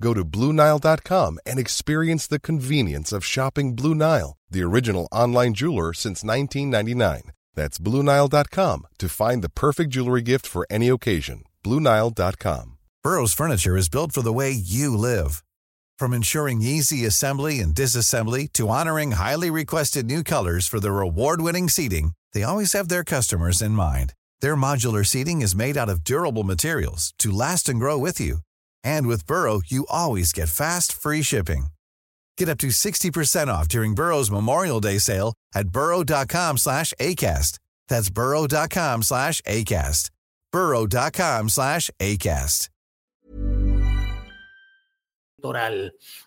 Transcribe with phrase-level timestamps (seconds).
[0.00, 5.92] Go to BlueNile.com and experience the convenience of shopping Blue Nile, the original online jeweler
[5.92, 7.32] since 1999.
[7.54, 11.44] That's BlueNile.com to find the perfect jewelry gift for any occasion.
[11.62, 12.78] BlueNile.com.
[13.02, 15.44] Burrow's furniture is built for the way you live.
[15.98, 21.68] From ensuring easy assembly and disassembly to honoring highly requested new colors for their award-winning
[21.68, 24.14] seating, they always have their customers in mind.
[24.40, 28.38] Their modular seating is made out of durable materials to last and grow with you.
[28.84, 31.66] And with Burrow, you always get fast, free shipping.
[32.36, 37.58] Get up to 60% off during Burrow's Memorial Day sale at burrow.com slash ACAST.
[37.88, 40.10] That's burrow.com slash ACAST.
[40.52, 42.68] burrow.com slash ACAST.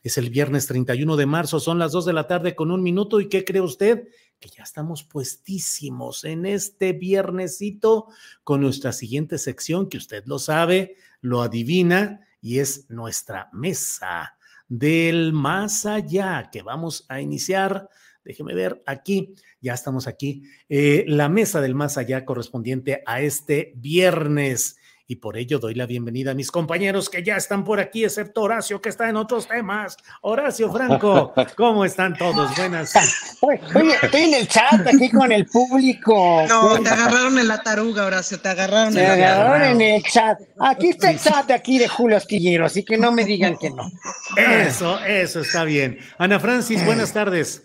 [0.04, 3.20] Es el viernes 31 de marzo, son las 2 de la tarde con un minuto.
[3.20, 4.08] ¿Y qué cree usted?
[4.40, 8.10] Que ya estamos puestísimos en este viernesito
[8.44, 14.38] con nuestra siguiente sección, que usted lo sabe, lo adivina y es nuestra mesa
[14.70, 17.90] del más allá que vamos a iniciar.
[18.24, 23.74] Déjeme ver aquí, ya estamos aquí, eh, la mesa del más allá correspondiente a este
[23.76, 24.77] viernes
[25.10, 28.42] y por ello doy la bienvenida a mis compañeros que ya están por aquí, excepto
[28.42, 29.96] Horacio, que está en otros temas.
[30.22, 32.54] Horacio Franco, ¿cómo están todos?
[32.58, 32.94] Buenas.
[33.40, 33.62] Oye,
[34.02, 36.44] estoy en el chat aquí con el público.
[36.50, 40.04] No, te agarraron en la taruga, Horacio, te agarraron te en la agarraron en el
[40.04, 40.40] chat.
[40.60, 43.70] Aquí está el chat de aquí de Julio Astillero, así que no me digan que
[43.70, 43.90] no.
[44.36, 46.00] Eso, eso está bien.
[46.18, 47.64] Ana Francis, buenas tardes.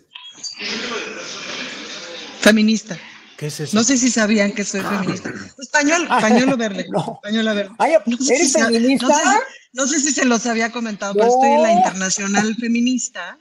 [2.40, 2.96] Feminista.
[3.42, 3.76] ¿Qué es eso?
[3.76, 5.32] No sé si sabían que soy feminista.
[5.58, 6.86] Español, pañuelo verde.
[6.88, 7.18] No.
[7.24, 7.72] Pañuelo verde.
[7.78, 9.08] Ay, No sé ¿Eres si feminista?
[9.08, 9.36] No sé, si,
[9.72, 13.36] no sé si se los había comentado, pero estoy en la Internacional Feminista.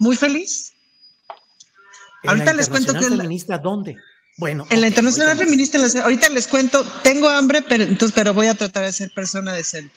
[0.00, 0.72] Muy feliz.
[2.24, 3.96] ¿En ahorita la les cuento Internacional que la- feminista dónde?
[4.38, 8.48] Bueno, En la Internacional Feminista, les- ahorita les cuento, tengo hambre, pero, entonces, pero voy
[8.48, 9.94] a tratar de ser persona decente.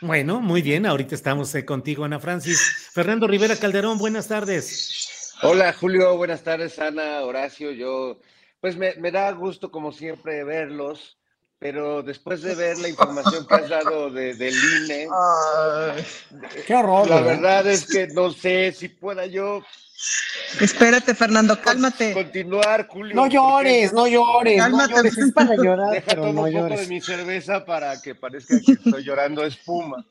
[0.00, 2.60] Bueno, muy bien, ahorita estamos eh, contigo, Ana Francis.
[2.92, 5.30] Fernando Rivera Calderón, buenas tardes.
[5.42, 8.20] Hola Julio, buenas tardes Ana, Horacio, yo
[8.62, 11.18] pues me, me da gusto como siempre verlos,
[11.58, 15.08] pero después de ver la información que has dado de, del INE,
[16.66, 17.08] Qué horror.
[17.08, 17.34] la ¿verdad?
[17.64, 19.62] verdad es que no sé si pueda yo
[20.60, 22.12] Espérate, Fernando, cálmate.
[22.12, 23.14] continuar, Julio.
[23.14, 24.92] No llores, no llores, no Cálmate.
[24.94, 26.88] llores, es para llorar, Deja pero no un poco de llores.
[26.88, 30.04] mi cerveza para que parezca que estoy llorando espuma,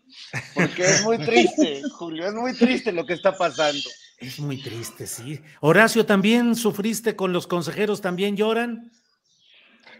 [0.54, 3.90] porque es muy triste, Julio, es muy triste lo que está pasando.
[4.22, 5.42] Es muy triste, sí.
[5.62, 8.02] Horacio, ¿también sufriste con los consejeros?
[8.02, 8.92] ¿También lloran?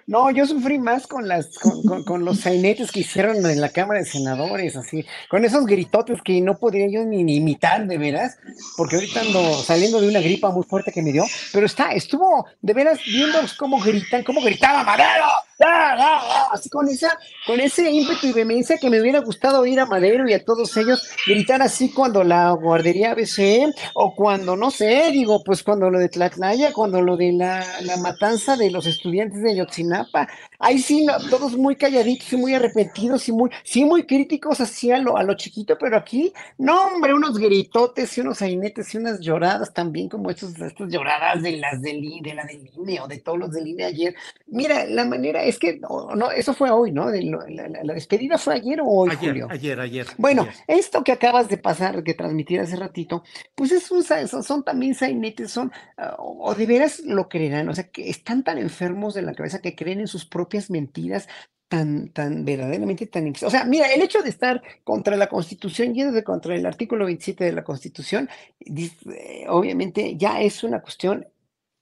[0.08, 4.00] No, yo sufrí más con las, con, con- los sainetes que hicieron en la Cámara
[4.00, 8.38] de Senadores, así, con esos gritotes que no podría yo ni, imitar, de veras,
[8.78, 11.24] porque ahorita ando saliendo de una gripa muy fuerte que me dio,
[11.54, 15.26] pero está, estuvo, de veras, viendo cómo gritan, cómo gritaba Madero,
[16.52, 20.28] así con esa, con ese ímpetu y vehemencia que me hubiera gustado oír a Madero
[20.28, 25.44] y a todos ellos gritar así cuando la guardería ABC, o cuando, no sé, digo,
[25.44, 29.56] pues cuando lo de Tlatlaya, cuando lo de la, la matanza de los estudiantes de
[29.56, 29.91] Yotzinapa,
[30.60, 34.92] ahí sí, no, todos muy calladitos y muy arrepentidos y muy, sí, muy críticos así
[34.92, 38.98] a lo, a lo chiquito, pero aquí, no, hombre, unos gritotes y unos sainetes y
[38.98, 43.08] unas lloradas también, como estos, estas lloradas de las del, de la del INE o
[43.08, 44.16] de todos los del INE ayer.
[44.48, 47.10] Mira, la manera es que, no, no, eso fue hoy, ¿no?
[47.10, 49.48] De lo- la, la- la despedida fue ayer o hoy, Ayer, Julio.
[49.50, 50.08] ayer, ayer.
[50.18, 50.54] Bueno, ayer.
[50.68, 53.24] esto que acabas de pasar, que transmitir hace ratito,
[53.56, 55.72] pues es un, son, son también sainetes, son,
[56.18, 59.60] o o de veras lo creerán, o sea, que están tan enfermos de la cabeza
[59.62, 61.28] que creen en sus propias mentiras
[61.68, 63.34] tan, tan verdaderamente tan...
[63.44, 67.46] O sea, mira, el hecho de estar contra la Constitución, yéndose contra el artículo 27
[67.46, 71.26] de la Constitución, eh, obviamente ya es una cuestión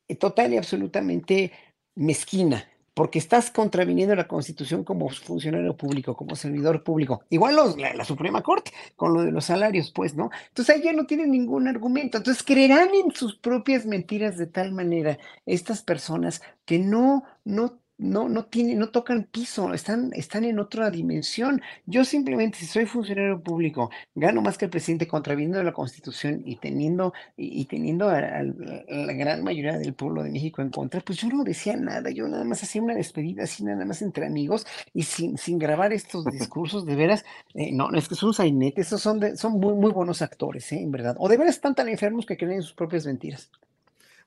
[0.08, 1.52] eh, total y absolutamente
[1.96, 7.24] mezquina, porque estás contraviniendo la Constitución como funcionario público, como servidor público.
[7.30, 10.30] Igual los- la, la Suprema Corte, con lo de los salarios, pues, ¿no?
[10.50, 12.18] Entonces ahí ya no tienen ningún argumento.
[12.18, 18.30] Entonces creerán en sus propias mentiras de tal manera estas personas que no, no no,
[18.30, 21.62] no tienen, no tocan piso, están, están en otra dimensión.
[21.86, 26.56] Yo simplemente, si soy funcionario público, gano más que el presidente contraviendo la constitución y
[26.56, 31.28] teniendo, y, teniendo a, la gran mayoría del pueblo de México en contra, pues yo
[31.28, 35.04] no decía nada, yo nada más hacía una despedida así, nada más entre amigos y
[35.04, 39.38] sin, sin grabar estos discursos, de veras, eh, no, es que son sainetes, esos son,
[39.38, 40.82] son muy, muy buenos actores, ¿eh?
[40.82, 41.16] en verdad.
[41.20, 43.52] O de veras están tan enfermos que creen en sus propias mentiras.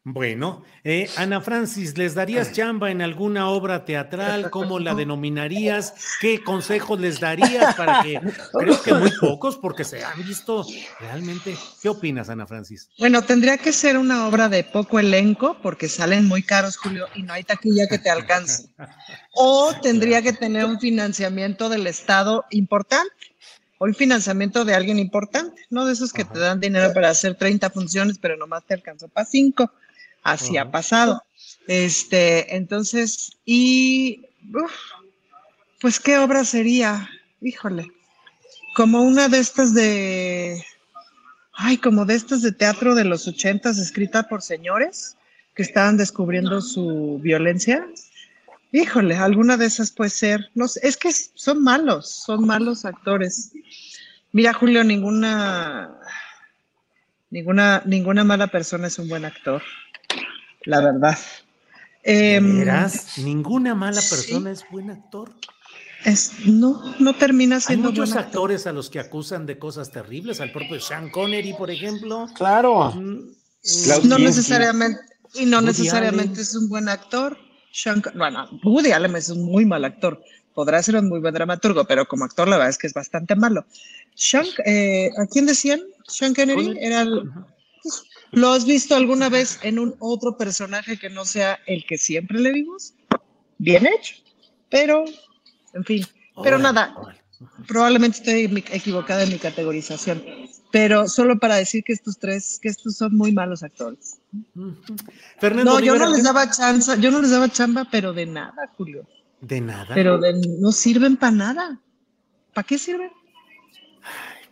[0.05, 4.51] Bueno, eh, Ana Francis, ¿les darías chamba en alguna obra teatral?
[4.51, 5.95] ¿Cómo la denominarías?
[6.21, 8.21] ¿Qué consejos les darías para que,
[8.53, 10.67] creo que muy pocos, porque se han visto
[10.99, 11.57] realmente?
[11.81, 12.89] ¿Qué opinas, Ana Francis?
[12.99, 17.23] Bueno, tendría que ser una obra de poco elenco, porque salen muy caros, Julio, y
[17.23, 18.71] no hay taquilla que te alcance.
[19.35, 23.15] O tendría que tener un financiamiento del Estado importante
[23.79, 27.37] o un financiamiento de alguien importante, no de esos que te dan dinero para hacer
[27.37, 29.71] 30 funciones, pero nomás te alcanzó para 5
[30.23, 31.23] así ha pasado.
[31.67, 34.27] Este, entonces, y
[35.81, 37.09] pues qué obra sería,
[37.41, 37.87] híjole,
[38.75, 40.65] como una de estas de,
[41.53, 45.17] ay, como de estas de teatro de los ochentas, escrita por señores
[45.55, 47.87] que estaban descubriendo su violencia.
[48.73, 50.51] Híjole, alguna de esas puede ser.
[50.55, 53.53] No sé, es que son malos, son malos actores.
[54.33, 55.95] Mira, Julio, ninguna,
[57.29, 59.63] ninguna, ninguna mala persona es un buen actor
[60.65, 61.19] la verdad.
[62.05, 62.41] Eh,
[63.19, 65.33] ¿Ninguna mala persona es buen actor?
[66.05, 67.89] Es, no, no termina siendo.
[67.89, 71.71] Hay muchos actores a los que acusan de cosas terribles, al propio Sean Connery, por
[71.71, 72.27] ejemplo.
[72.35, 72.91] Claro.
[72.91, 73.31] Mm,
[74.05, 75.01] no necesariamente,
[75.35, 77.39] y no necesariamente es un buen actor.
[77.71, 80.21] Sean, bueno, Woody Allen es un muy mal actor.
[80.55, 83.37] Podrá ser un muy buen dramaturgo, pero como actor la verdad es que es bastante
[83.37, 83.65] malo.
[84.15, 85.81] Sean, eh, ¿a quién decían?
[86.07, 87.23] Sean Connery era el,
[88.33, 92.41] ¿Lo has visto alguna vez en un otro personaje que no sea el que siempre
[92.41, 92.95] le vimos?
[93.59, 94.17] Bien hecho,
[94.71, 95.05] pero,
[95.75, 96.07] en fin,
[96.43, 96.95] pero nada,
[97.69, 100.25] probablemente estoy equivocada en mi categorización,
[100.71, 104.19] pero solo para decir que estos tres, que estos son muy malos actores.
[104.55, 109.07] no, yo no les daba chance, yo no les daba chamba, pero de nada, Julio.
[109.43, 109.95] De nada.
[109.95, 110.19] Pero
[110.59, 111.81] no sirven para nada.
[112.55, 113.11] ¿Para qué sirven?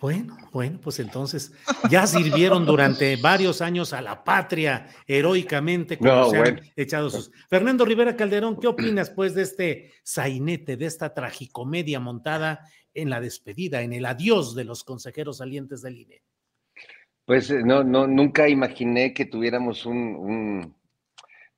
[0.01, 1.53] Bueno, bueno, pues entonces
[1.91, 7.31] ya sirvieron durante varios años a la patria heroicamente como se han echado sus.
[7.51, 13.21] Fernando Rivera Calderón, ¿qué opinas pues de este sainete, de esta tragicomedia montada en la
[13.21, 16.23] despedida, en el adiós de los consejeros salientes del INE?
[17.27, 20.75] Pues eh, no, no, nunca imaginé que tuviéramos un,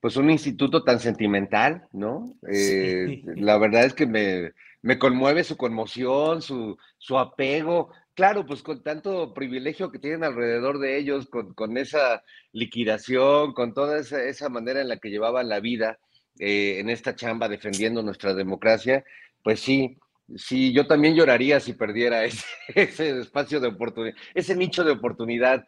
[0.01, 2.35] pues un instituto tan sentimental, ¿no?
[2.51, 4.51] Eh, la verdad es que me,
[4.81, 10.77] me conmueve su conmoción, su, su apego Claro, pues con tanto privilegio que tienen alrededor
[10.77, 15.97] de ellos, con, esa liquidación, con toda esa, manera en la que llevaban la vida
[16.39, 19.03] eh, en esta chamba defendiendo nuestra democracia,
[19.43, 19.97] pues sí,
[20.35, 22.23] sí, yo también lloraría si perdiera
[22.75, 25.67] ese, espacio de oportunidad, ese nicho de oportunidad.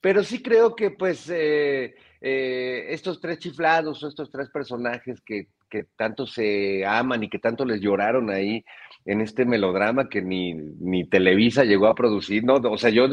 [0.00, 5.84] Pero sí creo que pues eh, eh, estos tres chiflados, estos tres personajes que, que
[5.96, 8.64] tanto se aman y que tanto les lloraron ahí,
[9.04, 12.54] en este melodrama que ni, ni Televisa llegó a producir, ¿no?
[12.56, 13.08] O sea, yo,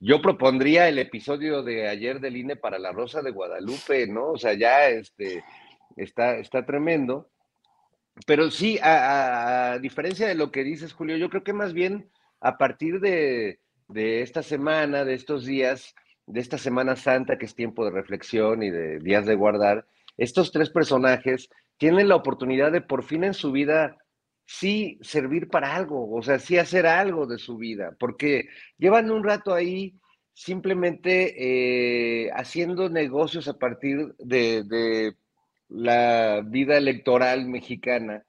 [0.00, 4.32] yo propondría el episodio de ayer del INE para La Rosa de Guadalupe, ¿no?
[4.32, 5.42] O sea, ya este,
[5.96, 7.30] está, está tremendo.
[8.26, 12.10] Pero sí, a, diferencia de lo que dices, Julio, yo creo que más bien
[12.40, 15.94] a partir de, de esta semana, de estos días,
[16.26, 19.86] de esta Semana Santa, que es tiempo de reflexión y de días de guardar,
[20.18, 21.48] estos tres personajes
[21.78, 23.96] tienen la oportunidad de por fin en su vida
[24.48, 28.48] sí servir para algo, o sea, sí hacer algo de su vida, porque
[28.78, 29.94] llevan un rato ahí
[30.32, 35.14] simplemente eh, haciendo negocios a partir de,
[35.68, 38.24] la vida electoral mexicana,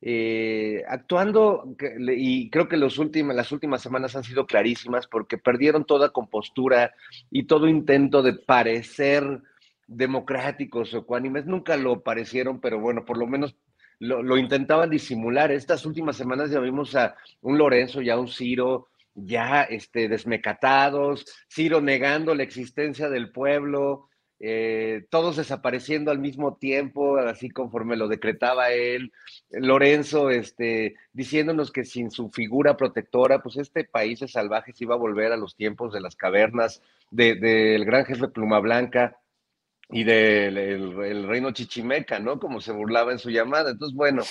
[0.00, 1.74] eh, actuando,
[2.16, 6.94] y creo que las últimas semanas han sido clarísimas porque perdieron toda compostura
[7.32, 9.42] y todo intento de parecer
[9.86, 13.56] democráticos o ecuánimes, nunca lo parecieron, pero bueno, por lo menos
[13.98, 15.52] lo, intentaban disimular.
[15.52, 21.24] Estas últimas semanas ya vimos a un Lorenzo y a un Ciro ya este, desmecatados,
[21.48, 24.08] Ciro negando la existencia del pueblo,
[24.40, 29.12] eh, todos desapareciendo al mismo tiempo, así conforme lo decretaba él,
[29.50, 34.98] Lorenzo este, diciéndonos que sin su figura protectora, pues este país de salvajes iba a
[34.98, 39.16] volver a los tiempos de las cavernas, del gran jefe Pluma Blanca
[39.90, 42.38] y del reino chichimeca, ¿no?
[42.38, 43.70] Como se burlaba en su llamada.
[43.70, 44.22] Entonces, bueno,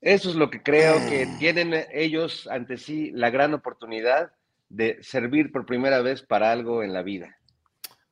[0.00, 4.32] eso es lo que creo que tienen ellos ante sí la gran oportunidad
[4.68, 7.36] de servir por primera vez para algo en la vida.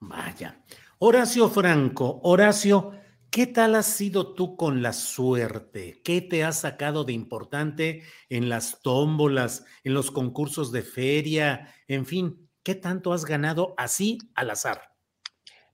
[0.01, 0.61] Vaya.
[0.99, 2.93] Horacio Franco, Horacio,
[3.35, 6.01] ¿Qué tal has sido tú con la suerte?
[6.05, 11.75] ¿Qué te has sacado de importante en las tómbolas, en los concursos de feria?
[11.89, 14.93] En fin, ¿qué tanto has ganado así al azar?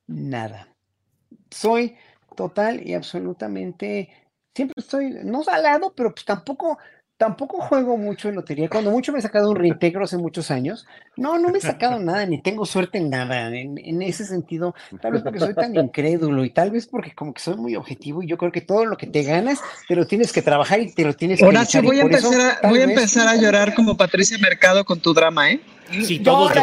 [0.06, 0.69] Nada.
[1.50, 1.96] Soy
[2.36, 4.08] total y absolutamente,
[4.54, 6.78] siempre estoy, no salado, pero pues tampoco
[7.20, 8.70] tampoco juego mucho en lotería.
[8.70, 10.86] Cuando mucho me he sacado un reintegro hace muchos años.
[11.18, 13.54] No, no me he sacado nada, ni tengo suerte en nada.
[13.54, 17.42] En, ese sentido, tal vez porque soy tan incrédulo y tal vez porque como que
[17.42, 20.32] soy muy objetivo y yo creo que todo lo que te ganas, te lo tienes
[20.32, 23.28] que trabajar y te lo tienes que Horacio, voy, a empezar, a, voy a empezar
[23.28, 25.60] a llorar como Patricia Mercado con tu drama, ¿eh?
[26.02, 26.54] Sí, todos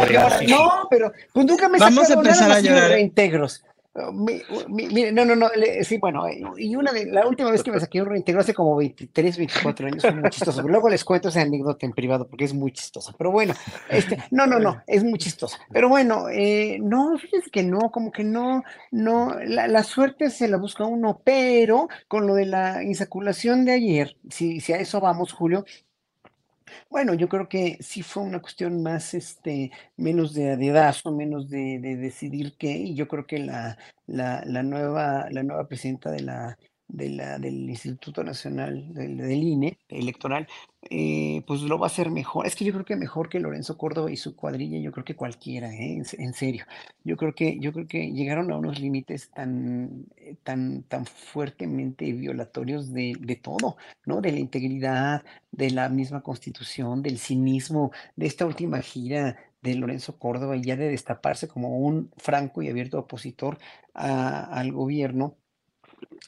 [0.47, 2.89] No, pero pues nunca me he Vamos a empezar a llorar.
[2.89, 3.63] reintegros.
[4.67, 5.49] Mire, no, no, no,
[5.81, 6.25] sí, bueno,
[6.57, 9.87] y una de la última vez que me saqué un reintegro hace como 23, 24
[9.87, 10.61] años, fue muy chistoso.
[10.61, 13.13] Luego les cuento esa anécdota en privado porque es muy chistosa.
[13.17, 13.53] Pero bueno,
[13.89, 15.57] este, no, no, no, es muy chistosa.
[15.71, 20.47] Pero bueno, eh, no, fíjense que no, como que no, no, la, la, suerte se
[20.47, 24.99] la busca uno, pero con lo de la insaculación de ayer, si, si a eso
[24.99, 25.65] vamos, Julio,
[26.89, 31.79] bueno, yo creo que sí fue una cuestión más, este, menos de dedazo, menos de,
[31.79, 33.77] de decidir qué, y yo creo que la,
[34.45, 36.57] la nueva, la nueva presidenta de la,
[36.87, 40.47] de la, del Instituto Nacional del, INE electoral,
[40.89, 42.47] eh, pues lo va a hacer mejor.
[42.47, 45.15] Es que yo creo que mejor que Lorenzo Córdoba y su cuadrilla, yo creo que
[45.15, 46.01] cualquiera, ¿eh?
[46.17, 46.65] en, serio.
[47.03, 52.11] Yo creo que, yo creo que llegaron a unos límites tan, eh, tan, tan fuertemente
[52.13, 54.21] violatorios de, de todo, ¿no?
[54.21, 60.17] De la integridad, de la misma constitución, del cinismo, de esta última gira de Lorenzo
[60.19, 63.57] Córdoba y ya de destaparse como un franco y abierto opositor
[63.93, 65.37] al gobierno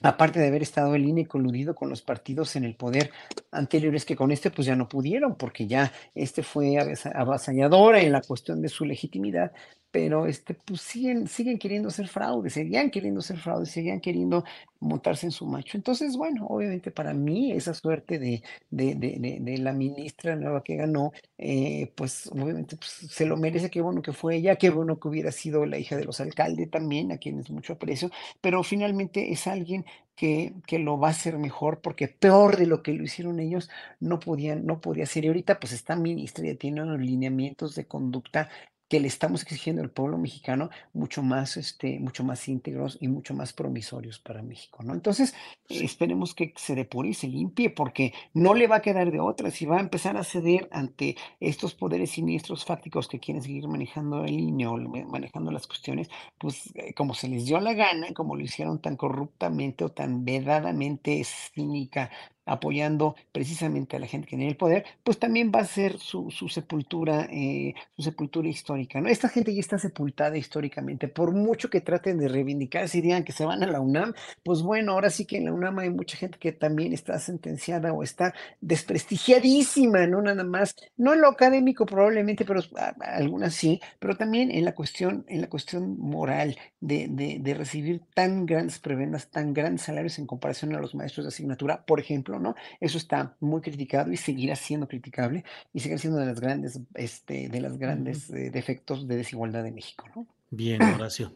[0.02, 3.12] aparte de haber estado el INE coludido con los partidos en el poder
[3.52, 6.78] anteriores, que con este pues ya no pudieron, porque ya este fue
[7.14, 9.52] avasallador en la cuestión de su legitimidad,
[9.92, 14.44] pero este, pues siguen, siguen queriendo hacer fraude, seguían queriendo hacer fraude, seguían queriendo
[14.80, 15.78] montarse en su macho.
[15.78, 20.76] Entonces, bueno, obviamente para mí esa suerte de, de, de, de la ministra nueva que
[20.76, 25.00] ganó, eh, pues obviamente pues, se lo merece, qué bueno que fue ella, qué bueno
[25.00, 28.10] que hubiera sido la hija de los alcaldes también, a quienes mucho aprecio,
[28.42, 32.84] pero finalmente es alguien que, que, lo va a hacer mejor, porque peor de lo
[32.84, 33.70] que lo hicieron ellos
[34.00, 35.24] no podían, no podía ser.
[35.26, 38.50] Y ahorita pues esta ministra ya tiene unos lineamientos de conducta
[38.90, 43.36] que le estamos exigiendo al pueblo mexicano mucho más, este, mucho más íntegros y mucho
[43.36, 44.94] más promisorios para México, ¿no?
[44.94, 45.36] Entonces,
[45.70, 49.52] esperemos que se depure y se limpie, porque no le va a quedar de otra.
[49.52, 54.26] Si va a empezar a ceder ante estos poderes siniestros fácticos que quieren seguir manejando
[54.26, 58.36] el INE o manejando las cuestiones, pues eh, como se les dio la gana, como
[58.36, 62.10] lo hicieron tan corruptamente o tan vedadamente cínica
[62.50, 66.30] apoyando precisamente a la gente que tiene el poder, pues también va a ser su,
[66.50, 69.00] sepultura, eh, su sepultura histórica.
[69.00, 69.08] ¿no?
[69.08, 73.32] Esta gente ya está sepultada históricamente, por mucho que traten de reivindicarse y digan que
[73.32, 74.14] se van a la UNAM,
[74.44, 77.94] pues bueno, ahora sí que en la UNAM hay mucha gente que también está sentenciada
[77.94, 82.62] o está desprestigiadísima, no nada más, no en lo académico probablemente, pero
[83.02, 88.02] algunas sí, pero también en la cuestión, en la cuestión moral de, de, de recibir
[88.14, 92.39] tan grandes prebendas, tan grandes salarios en comparación a los maestros de asignatura, por ejemplo,
[92.80, 95.44] eso está muy criticado y seguirá siendo criticable
[95.74, 99.72] y seguirá siendo de las grandes, este, de las grandes eh, defectos de desigualdad de
[99.72, 100.28] México, ¿no?
[100.52, 101.32] Bien, Horacio.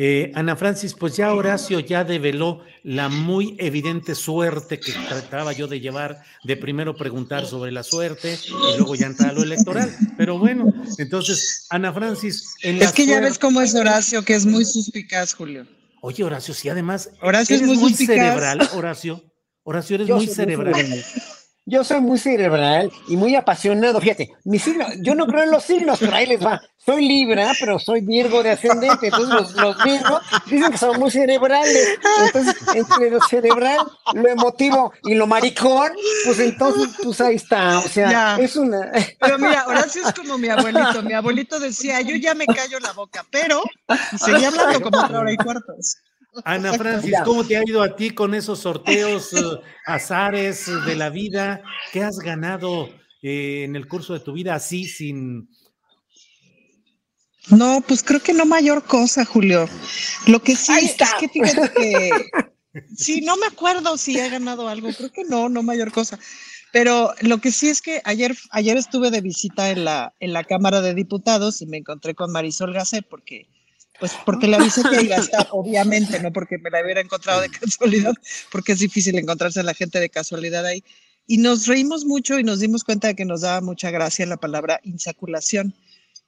[0.00, 5.66] Eh, Ana Francis, pues ya Horacio ya develó la muy evidente suerte que trataba yo
[5.66, 9.92] de llevar, de primero preguntar sobre la suerte y luego ya entrar a lo electoral.
[10.16, 12.54] Pero bueno, entonces, Ana Francis.
[12.62, 15.66] es que ya ves cómo es Horacio, que es muy suspicaz, Julio.
[16.00, 17.10] Oye, Horacio, sí, además.
[17.20, 19.24] Horacio es muy, cerebral, Horacio.
[19.68, 21.04] Horacio, eres muy cerebral.
[21.66, 24.00] Yo soy muy cerebral y muy apasionado.
[24.00, 26.58] Fíjate, mi signo, yo no creo en los signos, pero ahí les va.
[26.78, 29.08] Soy Libra, pero soy Virgo de ascendente.
[29.08, 31.98] Entonces, los, los Virgos dicen que son muy cerebrales.
[32.24, 33.80] Entonces, entre lo cerebral,
[34.14, 35.92] lo emotivo y lo maricón,
[36.24, 37.80] pues entonces, pues ahí está.
[37.80, 38.90] O sea, es una.
[39.20, 41.02] Pero mira, Horacio es como mi abuelito.
[41.02, 43.62] Mi abuelito decía, yo ya me callo la boca, pero
[44.16, 45.98] seguía hablando como otra hora y cuartos.
[46.44, 49.42] Ana Francis, ¿cómo te ha ido a ti con esos sorteos, eh,
[49.86, 51.62] azares de la vida?
[51.92, 52.88] ¿Qué has ganado
[53.22, 55.48] eh, en el curso de tu vida así sin...
[57.50, 59.68] No, pues creo que no mayor cosa, Julio.
[60.26, 62.10] Lo que sí es que fíjate que...
[62.96, 66.18] Sí, no me acuerdo si he ganado algo, creo que no, no mayor cosa.
[66.72, 70.44] Pero lo que sí es que ayer, ayer estuve de visita en la, en la
[70.44, 73.48] Cámara de Diputados y me encontré con Marisol Gacé porque
[73.98, 77.40] pues porque le avisé que iba a estar, obviamente, no porque me la hubiera encontrado
[77.40, 78.14] de casualidad,
[78.50, 80.84] porque es difícil encontrarse a la gente de casualidad ahí.
[81.26, 84.38] Y nos reímos mucho y nos dimos cuenta de que nos daba mucha gracia la
[84.38, 85.74] palabra insaculación.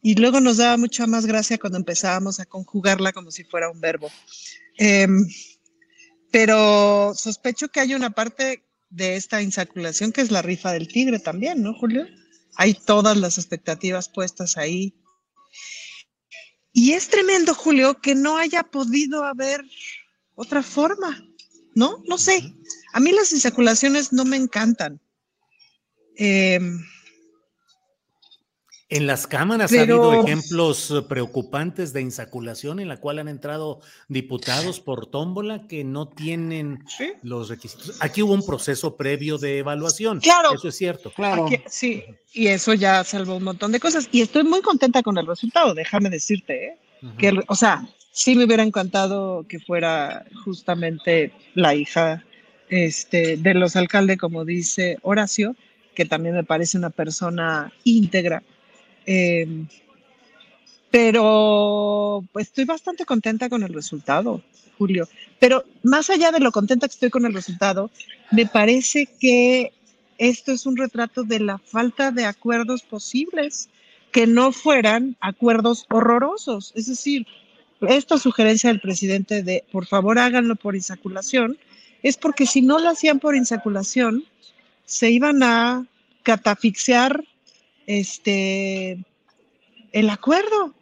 [0.03, 3.81] Y luego nos daba mucha más gracia cuando empezábamos a conjugarla como si fuera un
[3.81, 4.11] verbo.
[4.77, 5.27] Em,
[6.31, 11.19] pero sospecho que hay una parte de esta insaculación que es la rifa del tigre
[11.19, 12.07] también, ¿no, Julio?
[12.57, 14.95] Hay todas las expectativas puestas ahí.
[16.73, 19.65] Y es tremendo, Julio, que no haya podido haber
[20.35, 21.27] otra forma,
[21.75, 22.03] ¿no?
[22.07, 22.55] No sé.
[22.93, 25.00] A mí las insaculaciones no me encantan.
[26.17, 26.61] Eh,
[28.90, 33.80] en las cámaras ha habido ejemplos eh, preocupantes de insaculación en la cual han entrado
[34.09, 36.85] diputados por tómbola que no tienen
[37.23, 37.97] los requisitos.
[38.00, 40.18] Aquí hubo un proceso previo de evaluación.
[40.18, 40.52] Claro.
[40.52, 41.12] Eso es cierto.
[41.12, 41.47] Claro.
[41.66, 44.09] sí, y eso ya salvó un montón de cosas.
[44.11, 46.78] Y estoy muy contenta con el resultado, déjame decirte, ¿eh?
[47.16, 52.25] que, o sea, sí me hubiera encantado que fuera justamente la hija
[52.68, 55.54] este, de los alcaldes, como dice Horacio,
[55.94, 58.42] que también me parece una persona íntegra
[59.12, 59.67] Em,
[60.88, 64.40] pero pues, estoy bastante contenta con el resultado,
[64.79, 65.09] Julio.
[65.40, 67.90] Pero más allá de lo contenta que estoy con el resultado,
[68.31, 69.73] me parece que
[70.19, 73.69] esto es un retrato de la falta de acuerdos posibles,
[74.12, 76.73] que no fueran acuerdos horrorosos.
[76.76, 77.26] Es decir,
[77.81, 81.59] esta sugerencia del presidente de por favor háganlo por insaculación,
[82.05, 84.25] es porque si no lo hacían por insaculación,
[84.85, 85.85] se iban a
[86.23, 87.25] catafixiar
[87.99, 89.04] este,
[89.92, 90.73] el acuerdo.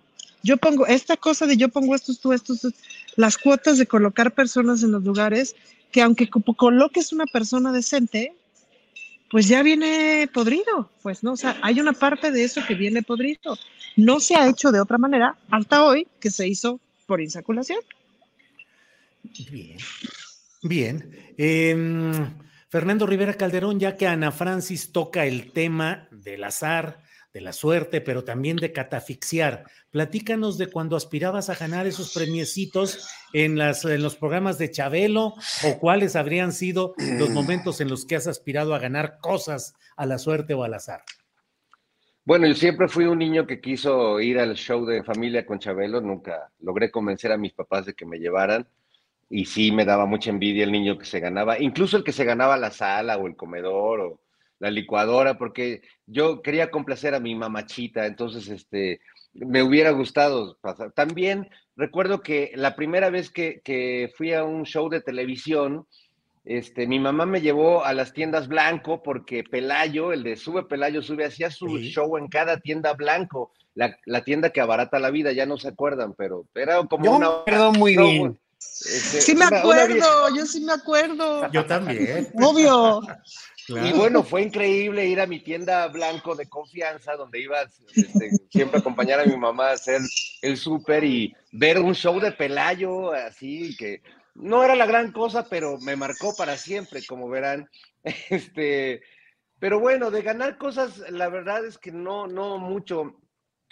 [0.42, 2.66] Yo pongo esta cosa de yo pongo estos, tú, estos,
[3.16, 5.56] las cuotas de colocar personas en los lugares,
[5.90, 8.34] que aunque coloques una persona decente,
[9.30, 13.02] pues ya viene podrido, pues no, o sea, hay una parte de eso que viene
[13.02, 13.58] podrido.
[13.96, 17.80] No se ha hecho de otra manera hasta hoy que se hizo por insaculación.
[19.50, 19.78] Bien,
[20.62, 21.34] bien.
[21.36, 22.12] Em,
[22.70, 27.00] Fernando Rivera Calderón, ya que Ana Francis toca el tema del azar,
[27.32, 29.64] de la suerte, pero también de catafixiar.
[29.90, 35.34] Platícanos de cuando aspirabas a ganar esos premiecitos en, las, en los programas de Chabelo
[35.64, 40.04] o cuáles habrían sido los momentos en los que has aspirado a ganar cosas a
[40.04, 41.02] la suerte o al azar.
[42.24, 46.02] Bueno, yo siempre fui un niño que quiso ir al show de familia con Chabelo,
[46.02, 48.68] nunca logré convencer a mis papás de que me llevaran
[49.30, 52.24] y sí me daba mucha envidia el niño que se ganaba, incluso el que se
[52.24, 54.20] ganaba la sala o el comedor o
[54.58, 59.00] la licuadora, porque yo quería complacer a mi mamachita, entonces este,
[59.34, 60.92] me hubiera gustado pasar.
[60.92, 65.86] También recuerdo que la primera vez que, fui a un show de televisión,
[66.44, 71.02] este, mi mamá me llevó a las tiendas Blanco porque Pelayo, el de Sube Pelayo
[71.02, 75.46] Sube, hacía su show en cada tienda Blanco, la, tienda que abarata la vida, ya
[75.46, 77.44] no se acuerdan, pero era como yo una...
[77.44, 78.38] Perdón, muy bien.
[78.80, 81.50] Este, sí me acuerdo, yo sí me acuerdo.
[81.50, 82.28] Yo también.
[82.34, 83.02] Obvio.
[83.68, 87.58] Y bueno, fue increíble ir a mi tienda blanco de confianza, donde iba
[87.94, 90.00] este, siempre a acompañar a mi mamá a hacer
[90.40, 94.02] el súper y ver un show de Pelayo, así que
[94.34, 97.68] no era la gran cosa, pero me marcó para siempre, como verán.
[98.30, 99.02] Este,
[99.58, 103.16] pero bueno, de ganar cosas, la verdad es que no, no mucho.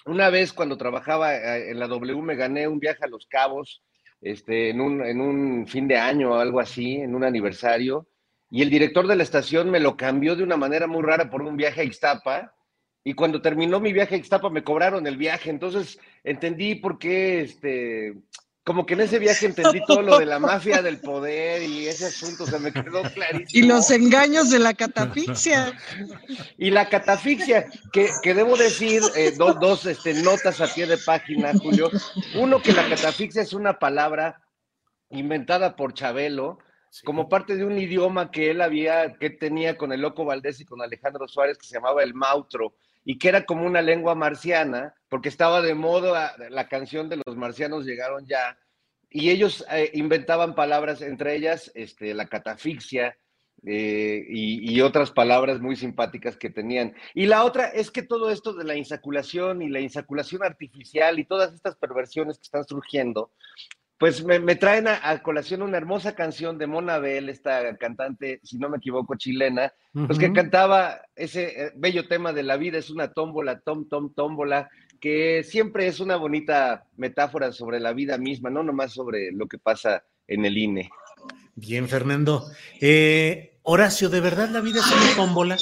[0.04, 3.82] Una vez cuando trabajaba eh, en la W me gané un viaje a Los Cabos,
[4.20, 8.06] este, en un, en un fin de año o algo así, en un aniversario
[8.50, 11.42] y el director de la estación me lo cambió de una manera muy rara por
[11.42, 12.54] un viaje a Ixtapa.
[13.02, 15.50] Y cuando terminó mi viaje a Ixtapa me cobraron el viaje.
[15.50, 18.14] Entonces entendí por qué, este,
[18.66, 22.06] como que en ese viaje entendí todo lo de la mafia del poder y ese
[22.06, 23.48] asunto se me quedó clarísimo.
[23.52, 25.72] Y los engaños de la catafixia.
[26.58, 31.52] y la catafixia, que, que debo decir, eh, dos este, notas a pie de página,
[31.54, 31.92] Julio.
[32.34, 34.42] Uno, que la catafixia es una palabra
[35.10, 36.58] inventada por Chabelo,
[37.04, 40.64] como parte de un idioma que él había, que tenía con el Loco Valdés y
[40.64, 42.74] con Alejandro Suárez, que se llamaba el Mautro,
[43.08, 47.36] y que era como una lengua marciana, porque estaba de moda la canción de los
[47.36, 48.58] marcianos llegaron ya,
[49.08, 53.16] y ellos eh, inventaban palabras, entre ellas este, la catafixia,
[53.64, 56.94] eh, y, y, otras palabras muy simpáticas que tenían.
[57.14, 61.24] Y la otra es que todo esto de la insaculación y la insaculación artificial y
[61.24, 63.30] todas estas perversiones que están surgiendo,
[63.98, 68.68] pues me, traen a, colación una hermosa canción de Mona Bell, esta cantante, si no
[68.68, 69.72] me equivoco, chilena,
[70.06, 74.12] pues que cantaba ese eh, bello tema de la vida es una tómbola, tom, tom,
[74.12, 74.68] tómbola,
[75.00, 79.58] que siempre es una bonita metáfora sobre la vida misma, no nomás sobre lo que
[79.58, 80.90] pasa en el INE.
[81.54, 82.44] Bien, Fernando.
[82.80, 85.56] Eh, Horacio, ¿de verdad la vida es una tómbola?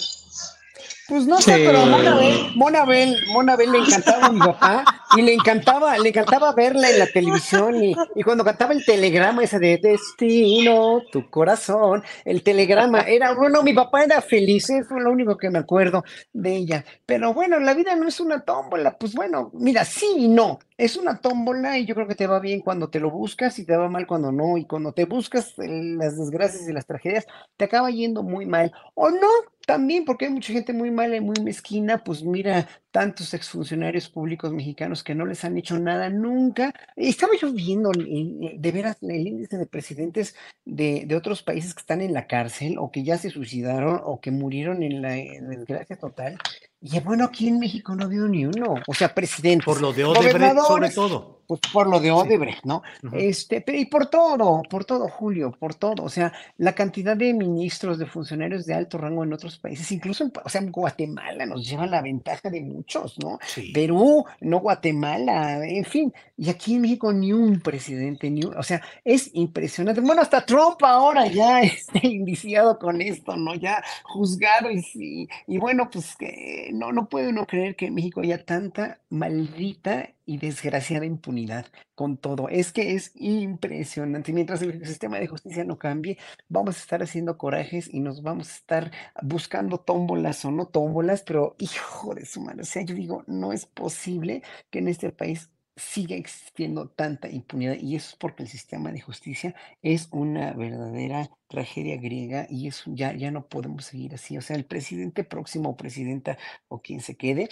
[1.07, 5.04] Pues no sé, pero Mona Bell, Mona Bell, Mona Bell le encantaba a mi papá
[5.17, 9.59] y le encantaba, le encantaba verla en la televisión y, cuando cantaba el telegrama ese
[9.59, 15.11] de destino, tu corazón, el telegrama, era, bueno, mi papá era feliz, eso es lo
[15.11, 16.85] único que me acuerdo de ella.
[17.07, 20.59] Pero bueno, la vida no es una tómbola, pues bueno, mira, sí y no.
[20.77, 23.65] Es una tómbola y yo creo que te va bien cuando te lo buscas y
[23.65, 24.59] te va mal cuando no.
[24.59, 28.73] Y cuando te buscas las desgracias y las tragedias, te acaba yendo muy mal.
[28.95, 29.29] O no,
[29.67, 34.53] también porque hay mucha gente muy mala y muy mezquina, pues mira, tantos exfuncionarios públicos
[34.53, 36.73] mexicanos que no les han hecho nada nunca.
[36.95, 42.03] Estaba yo viendo de veras el índice de presidentes de, de, otros países que están
[42.03, 46.39] en la cárcel o que ya se suicidaron o que murieron en la, desgracia total.
[46.81, 48.77] Y bueno, aquí en México no ha habido ni uno.
[48.87, 49.65] O sea, presidente.
[49.65, 51.43] Por lo de Odebrecht, sobre todo.
[51.47, 52.83] Pues por lo de Odebrecht, ¿no?
[53.13, 56.05] Este, pero y por todo, por todo, Julio, por todo.
[56.05, 60.25] O sea, la cantidad de ministros, de funcionarios de alto rango en otros países, incluso
[60.25, 63.39] en, o sea, en Guatemala nos lleva la ventaja de muchos, ¿no?
[63.73, 66.13] Perú, no Guatemala, en fin.
[66.37, 70.01] Y aquí en México ni un presidente, ni un, o sea, es impresionante.
[70.01, 73.55] Bueno, hasta Trump ahora ya está indiciado con esto, ¿no?
[73.55, 78.21] Ya juzgado y, y bueno, pues que no, no puede uno creer que en México
[78.21, 82.49] haya tanta maldita y desgraciada impunidad con todo.
[82.49, 84.33] Es que es impresionante.
[84.33, 88.51] Mientras el sistema de justicia no cambie, vamos a estar haciendo corajes y nos vamos
[88.51, 92.95] a estar buscando tómbolas o no tómbolas, pero hijo de su madre, o sea, yo
[92.95, 98.17] digo, no es posible que en este país siga existiendo tanta impunidad y eso es
[98.17, 103.49] porque el sistema de justicia es una verdadera tragedia griega y eso ya, ya no
[103.49, 104.39] podemos seguir así.
[104.39, 107.49] O sea, el presidente próximo presidenta o quien se quede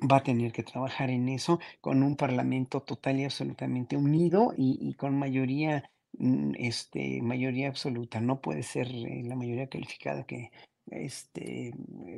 [0.00, 4.94] va a tener que trabajar en eso con un parlamento total y absolutamente unido y,
[4.94, 8.20] con mayoría, mm, este, mayoría absoluta.
[8.20, 10.50] No puede ser eh, la mayoría calificada que,
[10.90, 11.72] este,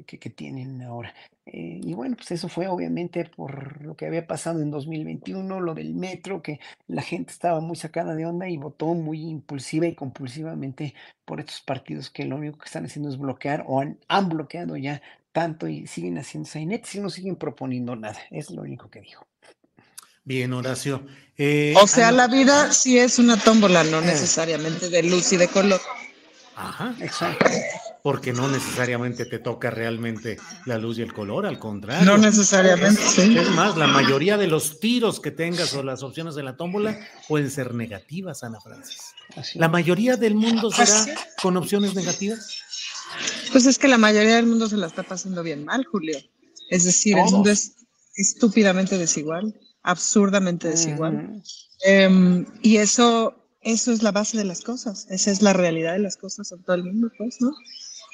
[0.06, 1.14] que, que tienen ahora.
[1.46, 5.74] Eh, y bueno, pues eso fue obviamente por lo que había pasado en 2021, lo
[5.74, 9.94] del metro, que la gente estaba muy sacada de onda y votó muy impulsiva y
[9.94, 14.28] compulsivamente por estos partidos que lo único que están haciendo es bloquear o han, han
[14.28, 18.18] bloqueado ya tanto y siguen haciendo sainetes y no siguen proponiendo nada.
[18.30, 19.26] Es lo único que dijo.
[20.24, 21.04] Bien, Horacio.
[21.36, 24.06] Eh, o sea, la vida sí es una tómbola, no eh.
[24.06, 25.80] necesariamente de luz y de color.
[26.54, 27.46] Ajá, exacto.
[28.02, 32.04] Porque no necesariamente te toca realmente la luz y el color, al contrario.
[32.04, 33.36] No necesariamente, sí.
[33.38, 36.98] Es más, la mayoría de los tiros que tengas o las opciones de la tómbola
[37.28, 39.14] pueden ser negativas, Ana Francis.
[39.54, 42.62] ¿La mayoría del mundo será con opciones negativas?
[43.52, 46.18] Pues es que la mayoría del mundo se la está pasando bien mal, Julio.
[46.70, 47.72] Es decir, el mundo es
[48.16, 51.42] estúpidamente desigual, absurdamente desigual.
[51.84, 55.98] Em, y eso, eso es la base de las cosas, esa es la realidad de
[55.98, 57.52] las cosas en todo el mundo, pues, ¿no?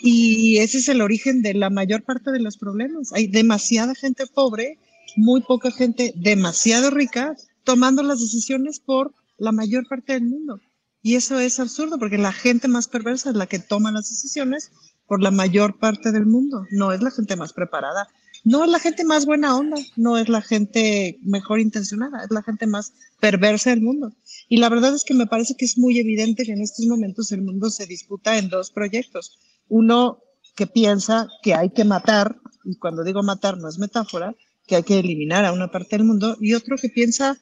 [0.01, 3.13] Y ese es el origen de la mayor parte de los problemas.
[3.13, 4.79] Hay demasiada gente pobre,
[5.17, 10.61] muy poca gente demasiado rica, tomando las decisiones por la mayor parte del mundo.
[11.03, 14.73] Y eso es absurdo porque la gente más perversa es la que toma las decisiones
[15.09, 16.65] por la mayor parte del mundo.
[16.71, 18.09] No es la gente más preparada,
[18.45, 22.43] no es la gente más buena onda, no es la gente mejor intencionada, es la
[22.43, 24.13] gente más perversa del mundo.
[24.49, 27.33] Y la verdad es que me parece que es muy evidente que en estos momentos
[27.33, 29.39] el mundo se disputa en dos proyectos.
[29.69, 30.21] Uno
[30.55, 34.35] que piensa que hay que matar, y cuando digo matar no es metáfora,
[34.67, 37.39] que hay que eliminar a una parte del mundo, y otro que piensa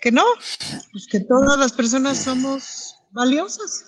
[0.00, 0.24] que no,
[0.92, 3.84] pues que todas las personas somos valiosas.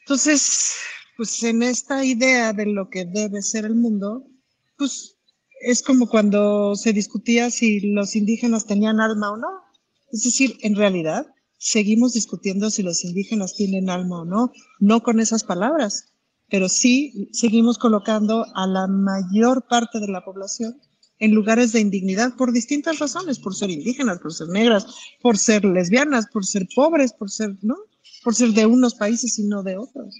[0.00, 0.74] Entonces,
[1.18, 4.24] pues en esta idea de lo que debe ser el mundo,
[4.76, 5.16] pues
[5.60, 9.48] es como cuando se discutía si los indígenas tenían alma o no.
[10.12, 11.26] Es decir, en realidad
[11.58, 16.12] seguimos discutiendo si los indígenas tienen alma o no, no con esas palabras,
[16.48, 20.80] pero sí seguimos colocando a la mayor parte de la población
[21.18, 24.86] en lugares de indignidad por distintas razones, por ser indígenas, por ser negras,
[25.20, 27.74] por ser lesbianas, por ser pobres, por ser, ¿no?
[28.22, 30.14] Por ser de unos países y no de otros.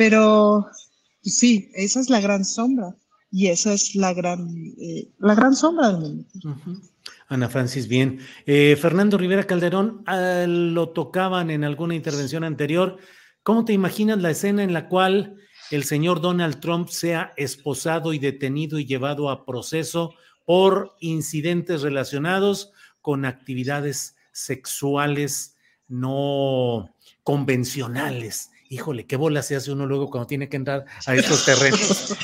[0.00, 0.66] Pero
[1.20, 2.96] sí, esa es la gran sombra
[3.30, 4.48] y esa es la gran,
[4.80, 6.26] eh, la gran sombra del mundo.
[7.28, 8.18] Ana Francis, bien.
[8.46, 12.96] Eh, Fernando Rivera Calderón, ah, lo tocaban en alguna intervención anterior.
[13.42, 15.36] ¿Cómo te imaginas la escena en la cual
[15.70, 20.14] el señor Donald Trump sea esposado y detenido y llevado a proceso
[20.46, 25.58] por incidentes relacionados con actividades sexuales
[25.88, 26.88] no
[27.22, 32.16] convencionales híjole, qué bola se hace uno luego cuando tiene que entrar a estos terrenos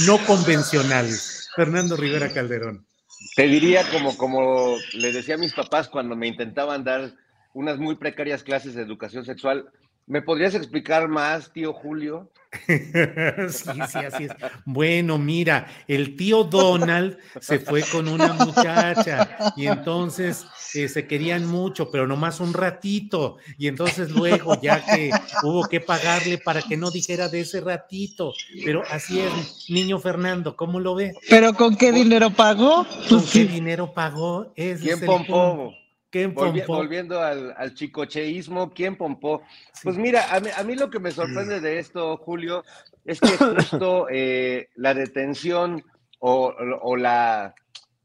[0.06, 1.50] no convencionales.
[1.54, 2.86] Fernando Rivera Calderón.
[3.34, 7.14] Te diría como, como le decía a mis papás cuando me intentaban dar
[7.52, 9.68] unas muy precarias clases de educación sexual,
[10.08, 12.30] ¿Me podrías explicar más, tío Julio?
[12.66, 14.32] sí, sí, así es.
[14.64, 21.46] Bueno, mira, el tío Donald se fue con una muchacha y entonces eh, se querían
[21.46, 23.36] mucho, pero nomás un ratito.
[23.58, 25.10] Y entonces luego, ya que
[25.42, 28.32] hubo que pagarle para que no dijera de ese ratito.
[28.64, 31.12] Pero así es, niño Fernando, ¿cómo lo ve?
[31.28, 32.86] ¿Pero con qué dinero pagó?
[33.10, 34.54] ¿Con qué dinero pagó?
[34.54, 35.74] ¿Quién pompó?
[36.10, 36.76] ¿Quién pompó?
[36.76, 39.42] volviendo al, al, chicocheísmo, ¿quién pompó?
[39.82, 42.64] Pues mira, a mí, lo que me sorprende de esto, Julio,
[43.04, 43.28] es que
[43.72, 45.82] justo eh, la detención
[46.18, 47.54] o, la,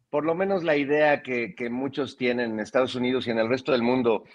[0.10, 3.72] por lo menos la idea que, muchos tienen en Estados Unidos y en el resto
[3.72, 4.26] del mundo,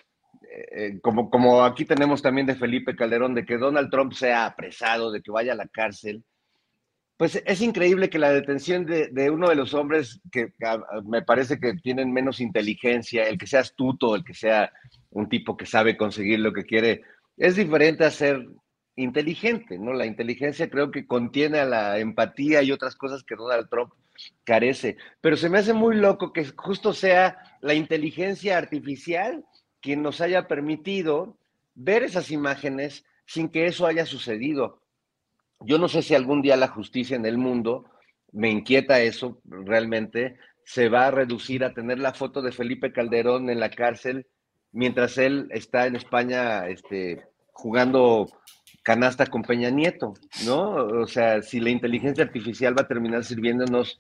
[0.43, 4.47] eh, eh, como, como aquí tenemos también de Felipe Calderón, de que Donald Trump sea
[4.47, 6.25] apresado, de que vaya a la cárcel,
[7.19, 10.53] pues es increíble que la detención de, uno de los hombres que,
[11.05, 14.73] me parece que tienen menos inteligencia, el que sea astuto, el que sea
[15.11, 17.03] un tipo que sabe conseguir lo que quiere,
[17.37, 18.47] es diferente a ser
[18.95, 19.95] inteligente, ¿no?
[19.95, 23.93] La inteligencia creo que contiene a la empatía y otras cosas que Donald Trump
[24.45, 24.97] carece.
[25.21, 29.45] Pero se me hace muy loco que justo sea la inteligencia artificial
[29.81, 31.37] quien nos haya permitido
[31.75, 34.83] ver esas imágenes sin que eso haya sucedido.
[35.61, 37.85] Yo no sé si algún día la justicia en el mundo,
[38.33, 43.51] me inquieta eso realmente, se va a reducir a tener la foto de Felipe Calderón
[43.51, 44.27] en la cárcel
[44.73, 48.27] mientras él está en España este, jugando
[48.83, 50.75] canasta con Peña Nieto, ¿no?
[50.75, 53.99] O sea, si la inteligencia artificial va a terminar sirviéndonos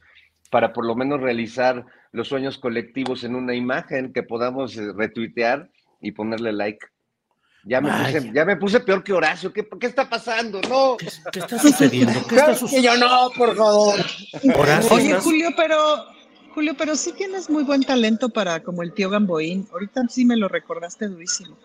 [0.51, 5.71] para por lo menos realizar los sueños colectivos en una imagen que podamos eh, retuitear
[6.01, 6.87] y ponerle like.
[7.64, 9.53] Ya me, puse, ya me puse peor que Horacio.
[9.53, 10.61] ¿Qué, qué está pasando?
[10.62, 10.97] No.
[10.97, 11.07] ¿Qué,
[11.38, 12.27] está sucediendo?
[12.27, 12.94] ¿Qué está sucediendo?
[12.94, 14.01] yo no, por favor.
[14.57, 16.07] Horacio, Oye, Julio, pero
[16.55, 19.68] Julio, pero sí tienes muy buen talento para como el tío Gamboín.
[19.73, 21.57] Ahorita sí me lo recordaste durísimo.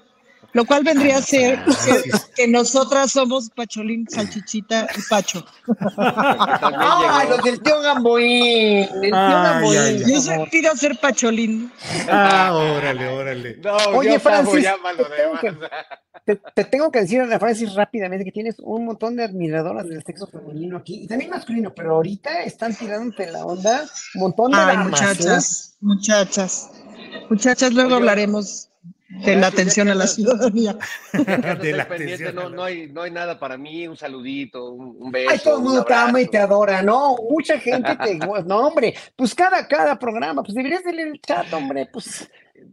[0.53, 1.59] Lo cual vendría a ser
[2.35, 5.43] que, nosotras somos Pacholín, Salchichita y Pacho.
[5.97, 8.87] ¡Ah, los del tío Gamboín!
[9.01, 10.03] El tío Gamboín.
[10.07, 11.71] Yo soy pido a ser Pacholín.
[12.07, 13.61] Ah, órale, órale.
[13.95, 14.67] Oye, Francis,
[16.25, 20.03] te, te, tengo que decir, Ana Francis, rápidamente que tienes un montón de admiradoras del
[20.03, 23.83] sexo femenino aquí, y también masculino, pero ahorita están tirándote la onda
[24.15, 26.71] un montón de Ay, muchachas, muchachas.
[27.29, 28.69] Muchachas, luego hablaremos
[29.21, 30.77] de la atención a la ciudadanía.
[31.61, 35.29] de la atención no, no, hay, no hay nada para mí, un saludito, un, beso.
[35.31, 37.15] Ay, todo el mundo te ama y te adora, ¿no?
[37.29, 38.15] Mucha gente te.
[38.45, 42.29] no, hombre, pues cada, cada programa, pues deberías de leer el chat, hombre, pues.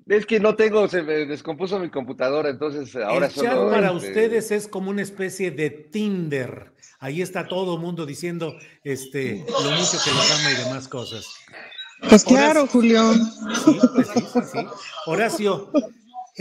[0.08, 4.08] Es que no tengo, se me descompuso mi computadora, entonces ahora el chat para este,
[4.08, 6.72] ustedes es como una especie de Tinder.
[7.00, 11.26] Ahí está todo el mundo diciendo este, lo mucho que los ama y demás cosas.
[12.08, 13.12] Pues claro, Julio.
[13.14, 14.20] Sí, pues sí,
[14.52, 14.66] sí.
[15.06, 15.70] Horacio,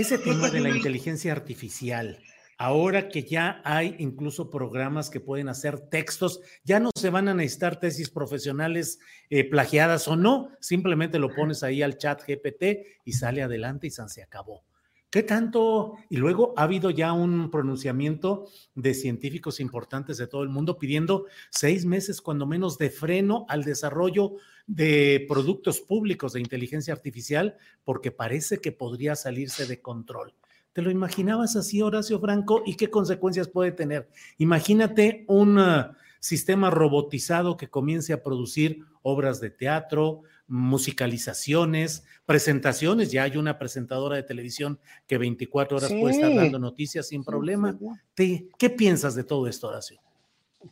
[0.01, 2.19] ese tema de la inteligencia artificial,
[2.57, 7.33] ahora que ya hay incluso programas que pueden hacer textos, ya no se van a
[7.33, 13.13] necesitar tesis profesionales eh, plagiadas o no, simplemente lo pones ahí al chat GPT y
[13.13, 14.63] sale adelante y se acabó.
[15.11, 15.95] ¿Qué tanto?
[16.07, 18.45] Y luego ha habido ya un pronunciamiento
[18.75, 23.63] de científicos importantes de todo el mundo pidiendo seis meses, cuando menos, de freno al
[23.63, 24.33] desarrollo
[24.67, 30.35] de productos públicos de inteligencia artificial, porque parece que podría salirse de control.
[30.73, 32.61] ¿Te lo imaginabas así, Horacio Franco?
[32.63, 34.09] ¿Y qué consecuencias puede tener?
[34.37, 43.11] Imagínate un uh, sistema robotizado que comience a producir obras de teatro, musicalizaciones, presentaciones.
[43.11, 47.77] Ya hay una presentadora de televisión que 24 horas puede estar dando noticias sin problema.
[48.15, 50.01] ¿Qué piensas de todo esto, Horacio?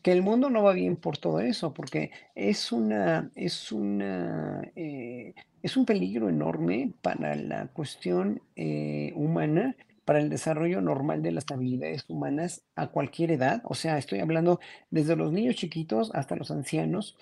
[0.01, 5.33] que el mundo no va bien por todo eso, porque es una, es una, eh,
[5.61, 9.75] es un peligro enorme para la cuestión eh, humana,
[10.07, 13.61] para el desarrollo normal de las habilidades humanas a cualquier edad.
[13.65, 17.17] O sea, estoy hablando desde los niños chiquitos hasta los ancianos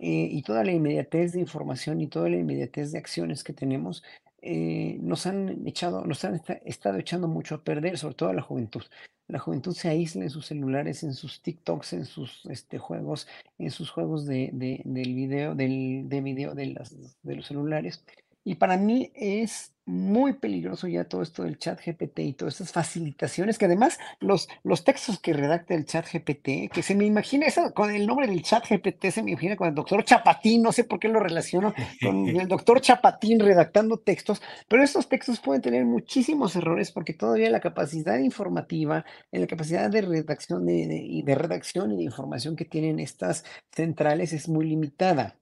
[0.00, 4.02] eh, y toda la inmediatez de información y toda la inmediatez de acciones que tenemos
[4.42, 8.82] nos han echado, nos han estado echando mucho a perder, sobre todo a la juventud
[9.30, 13.70] la juventud se aísla en sus celulares, en sus TikToks, en sus este, juegos, en
[13.70, 18.04] sus juegos de, de, del video, del, de video de, las, de los celulares.
[18.44, 22.72] Y para mí es muy peligroso ya todo esto del chat GPT y todas estas
[22.72, 27.46] facilitaciones, que además los, los textos que redacta el chat GPT, que se me imagina
[27.46, 30.72] eso, con el nombre del chat GPT, se me imagina con el doctor Chapatín, no
[30.72, 35.62] sé por qué lo relaciono con el doctor Chapatín redactando textos, pero estos textos pueden
[35.62, 41.92] tener muchísimos errores porque todavía la capacidad informativa, la capacidad de redacción de, de redacción
[41.92, 45.39] y de información que tienen estas centrales es muy limitada.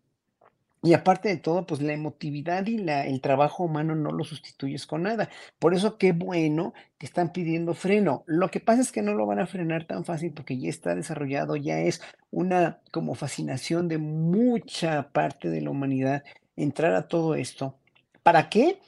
[0.83, 4.87] Y aparte de todo, pues la emotividad y la, el trabajo humano no lo sustituyes
[4.87, 5.29] con nada.
[5.59, 8.23] Por eso qué bueno que están pidiendo freno.
[8.27, 10.95] Lo que pasa es que no lo van a frenar tan fácil porque ya está
[10.95, 16.23] desarrollado, ya es una como fascinación de mucha parte de la humanidad
[16.57, 17.77] entrar a todo esto.
[18.23, 18.81] ¿Para qué?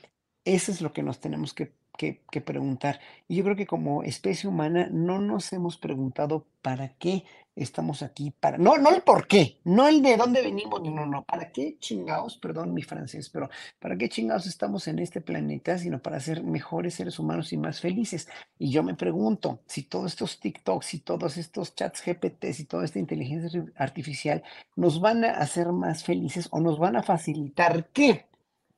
[0.45, 3.01] Eso es lo que nos tenemos que que, preguntar.
[3.29, 7.25] Y yo creo que como especie humana no nos hemos preguntado para qué
[7.57, 11.05] estamos aquí, para, no, no el por qué, no el de dónde venimos, no, no,
[11.05, 15.77] no, para qué chingados, perdón mi francés, pero para qué chingados estamos en este planeta,
[15.77, 18.29] sino para ser mejores seres humanos y más felices.
[18.59, 22.85] Y yo me pregunto, si todos estos TikToks y todos estos chats GPTs y toda
[22.85, 24.43] esta inteligencia artificial
[24.77, 28.30] nos van a hacer más felices o nos van a facilitar qué?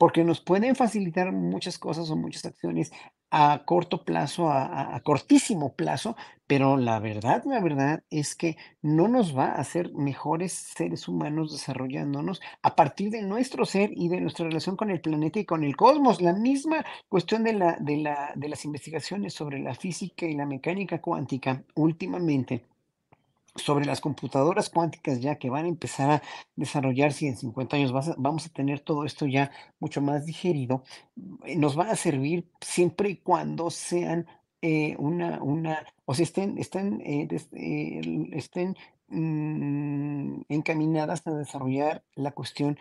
[0.02, 2.90] Porque nos pueden facilitar muchas cosas o muchas acciones
[3.30, 6.16] a corto plazo, a, cortísimo plazo,
[6.48, 11.52] pero la verdad, la verdad es que no nos va a hacer mejores seres humanos
[11.52, 15.62] desarrollándonos a partir de nuestro ser y de nuestra relación con el planeta y con
[15.62, 16.20] el cosmos.
[16.20, 20.46] La misma cuestión de, la, de, la, de las investigaciones sobre la física y la
[20.46, 22.64] mecánica cuántica últimamente
[23.54, 26.22] sobre las computadoras cuánticas ya que van a empezar a
[26.56, 30.84] desarrollarse y en 50 años vamos a tener todo esto ya mucho más digerido,
[31.44, 34.26] eh, nos va a servir siempre y cuando sean
[34.62, 37.28] eh, una, una, o sea, estén, estén, eh,
[38.32, 38.76] estén
[39.08, 42.78] mm, encaminadas a desarrollar la cuestión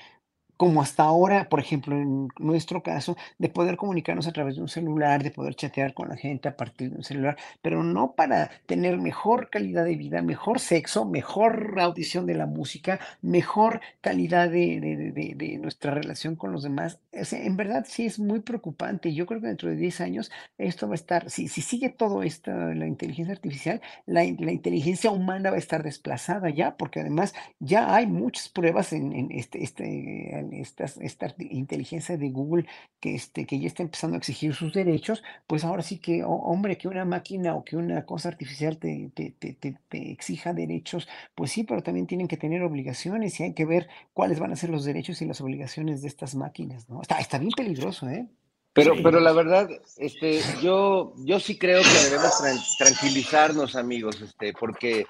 [0.62, 4.68] como hasta ahora, por ejemplo, en nuestro caso, de poder comunicarnos a través de un
[4.68, 8.52] celular, de poder chatear con la gente a partir de un celular, pero no para
[8.68, 15.58] tener mejor calidad de vida, mejor sexo, mejor audición de la música, mejor calidad de,
[15.60, 17.00] nuestra relación con los demás.
[17.12, 19.16] en verdad sí es muy preocupante.
[19.16, 22.22] Yo creo que dentro de 10 años esto va a estar, si, si sigue todo
[22.22, 27.96] esto, la inteligencia artificial, la, inteligencia humana va a estar desplazada ya, porque además ya
[27.96, 32.66] hay muchas pruebas en, en este, este esta, esta inteligencia de Google
[33.00, 36.78] que, este, que ya está empezando a exigir sus derechos, pues ahora sí que, hombre,
[36.78, 41.64] que una máquina o que una cosa artificial te, te, te, exija derechos, pues sí,
[41.64, 44.86] pero también tienen que tener obligaciones y hay que ver cuáles van a ser los
[44.86, 47.02] derechos y las obligaciones de estas máquinas, ¿no?
[47.02, 48.28] Está, está bien peligroso, ¿eh?
[48.74, 52.42] Pero, pero la verdad, este, yo, yo sí creo que debemos
[52.78, 55.08] tranquilizarnos, amigos, este, porque,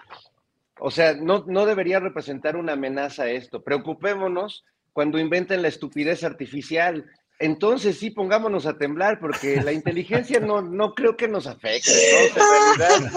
[0.80, 3.63] o sea, no, no debería representar una amenaza esto.
[3.63, 7.06] Preocupémonos cuando inventen la estupidez artificial.
[7.41, 12.43] Entonces sí, pongámonos a temblar, porque la inteligencia no, no creo que nos afecte, ¿no?
[12.43, 13.12] En realidad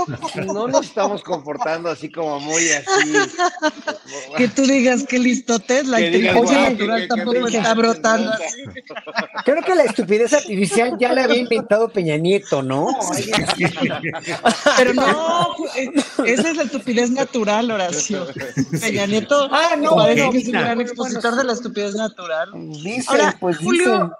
[0.47, 3.13] no nos estamos comportando así como muy así.
[4.37, 8.65] Que tú digas que listotes, la inteligencia natural tampoco está brotando así.
[9.45, 12.89] Creo que la estupidez artificial ya la había inventado Peña Nieto, ¿no?
[14.79, 15.55] Pero no,
[16.25, 18.27] esa es la estupidez natural, Horacio.
[18.81, 22.49] Peña Nieto ah, no, parece que es un gran expositor de la estupidez natural.
[23.09, 24.14] Ahora, pues Julio,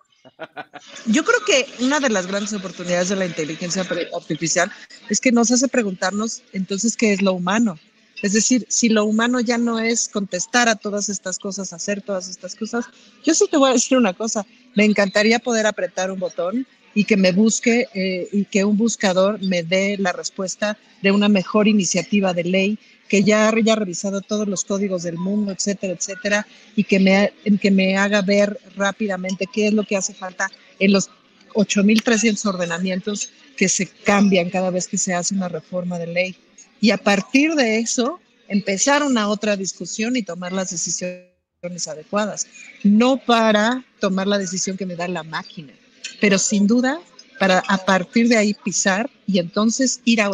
[1.07, 4.71] yo creo que una de las grandes oportunidades de la inteligencia artificial
[5.09, 7.79] es que nos hace preguntarnos entonces qué es lo humano.
[8.23, 12.29] Es decir, si lo humano ya no es contestar a todas estas cosas, hacer todas
[12.29, 12.87] estas cosas,
[13.23, 17.05] yo sí te voy a decir una cosa, me encantaría poder apretar un botón y
[17.05, 21.69] que me busque eh, y que un buscador me dé la respuesta de una mejor
[21.69, 22.79] iniciativa de ley
[23.15, 27.71] que ya haya revisado todos los códigos del mundo, etcétera, etcétera, y que me, que
[27.71, 30.51] me haga ver rápidamente qué es lo que hace falta
[30.81, 31.11] en los
[31.55, 36.37] 8.300 ordenamientos que se cambian cada vez que se hace una reforma de ley.
[36.81, 42.49] Y a partir de eso, empezar una otra discusión y tomar las decisiones adecuadas,
[42.83, 45.73] no para tomar la decisión que me da la máquina,
[46.21, 47.01] pero sin duda
[47.39, 50.31] para a partir de ahí pisar y entonces ir a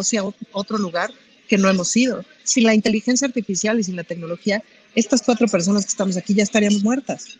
[0.51, 1.11] otro lugar
[1.47, 2.23] que no hemos ido.
[2.51, 4.61] Sin la inteligencia artificial y sin la tecnología,
[4.93, 7.37] estas cuatro personas que estamos aquí ya estaríamos muertas.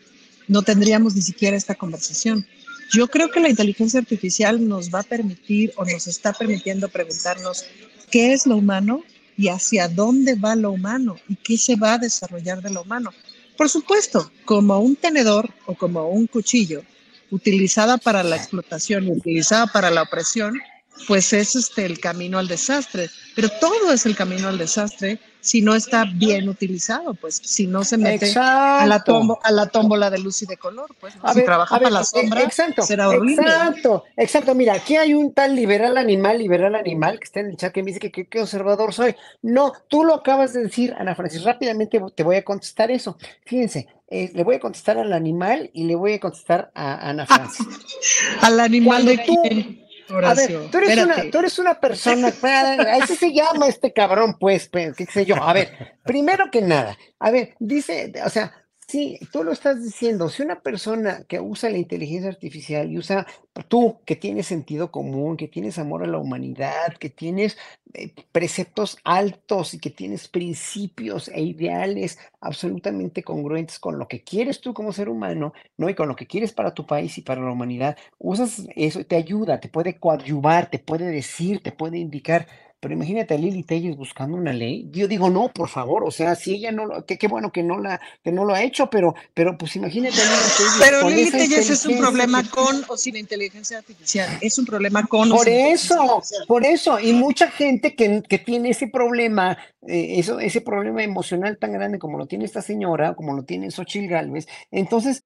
[0.48, 2.46] No tendríamos ni siquiera esta conversación.
[2.94, 7.66] Yo creo que la inteligencia artificial nos va a permitir o nos está permitiendo preguntarnos
[8.10, 9.04] qué es lo humano
[9.36, 13.10] y hacia dónde va lo humano y qué se va a desarrollar de lo humano.
[13.58, 16.84] Por supuesto, como un tenedor o como un cuchillo,
[17.30, 20.58] utilizada para la explotación y utilizada para la opresión,
[21.06, 23.10] pues es este el camino al desastre.
[23.34, 27.82] Pero todo es el camino al desastre si no está bien utilizado, pues si no
[27.82, 29.02] se mete a la,
[29.42, 32.82] a la tómbola de luz y de color, pues si trabaja para la sombra, exacto,
[32.82, 33.42] será horrible.
[33.42, 34.54] Exacto, exacto.
[34.54, 37.82] Mira, aquí hay un tal liberal animal, liberal animal, que está en el chat que
[37.82, 39.16] me dice que qué conservador soy.
[39.42, 41.42] No, tú lo acabas de decir, Ana Francis.
[41.42, 43.18] Rápidamente te voy a contestar eso.
[43.44, 47.26] Fíjense, eh, le voy a contestar al animal y le voy a contestar a Ana
[47.26, 47.66] Francis.
[48.42, 49.82] al animal de quién
[50.22, 52.28] a ver, tú eres, una, tú eres una persona,
[53.02, 55.36] así se llama este cabrón, pues, pues, qué sé yo.
[55.36, 58.61] A ver, primero que nada, a ver, dice, o sea,
[58.92, 60.28] Sí, tú lo estás diciendo.
[60.28, 63.26] Si una persona que usa la inteligencia artificial y usa,
[63.68, 67.56] tú que tienes sentido común, que tienes amor a la humanidad, que tienes
[67.94, 74.60] eh, preceptos altos y que tienes principios e ideales absolutamente congruentes con lo que quieres
[74.60, 75.88] tú como ser humano, ¿no?
[75.88, 79.16] Y con lo que quieres para tu país y para la humanidad, usas eso, te
[79.16, 82.46] ayuda, te puede coadyuvar, te puede decir, te puede indicar.
[82.82, 84.88] Pero imagínate a Lili Telles buscando una ley.
[84.90, 87.78] Yo digo, no, por favor, o sea, si ella no lo, qué bueno que no
[87.78, 90.72] la, que no lo ha hecho, pero, pero pues imagínate a Lili Telles.
[90.80, 94.36] Pero Lili Telles es un problema con o sin inteligencia artificial.
[94.40, 96.98] Es un problema con Por eso, por eso.
[96.98, 99.56] Y mucha gente que, que tiene ese problema,
[99.86, 103.70] eh, eso, ese problema emocional tan grande como lo tiene esta señora, como lo tiene
[103.70, 105.22] Xochitl Galvez, entonces.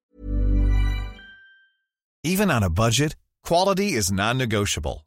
[2.23, 5.06] Even on a budget, quality is non-negotiable.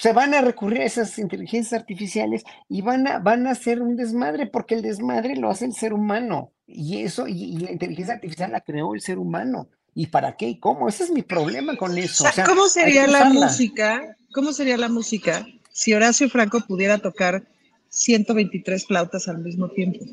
[0.00, 3.96] Se van a recurrir a esas inteligencias artificiales y van a, van a hacer un
[3.96, 6.52] desmadre, porque el desmadre lo hace el ser humano.
[6.66, 9.68] Y eso, y, la inteligencia artificial la creó el ser humano.
[9.94, 10.88] ¿Y para qué y cómo?
[10.88, 12.24] Ese es mi problema con eso.
[12.46, 14.16] ¿Cómo sería la música?
[14.32, 17.48] ¿Cómo sería la música si Horacio Franco pudiera tocar
[17.88, 20.04] 123 flautas al mismo tiempo?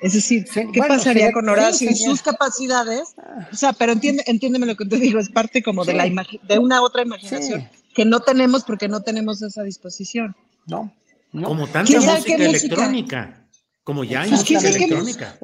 [0.00, 3.14] Es decir, ¿qué pasaría con Horacio y sus capacidades?
[3.18, 3.48] Ah.
[3.52, 6.04] O sea, pero entiende, entiéndeme lo que te digo, es parte como de, la
[6.48, 10.34] de una otra imaginación que no tenemos porque no tenemos esa disposición.
[10.66, 10.92] No.
[11.32, 13.46] Como tanta música electrónica.
[13.84, 15.38] Como ya hay música electrónica.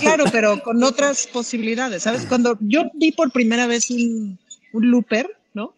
[0.00, 2.02] claro, pero con otras posibilidades.
[2.04, 2.26] ¿Sabes?
[2.26, 4.38] Cuando yo vi por primera vez un,
[4.72, 5.74] un looper, ¿no?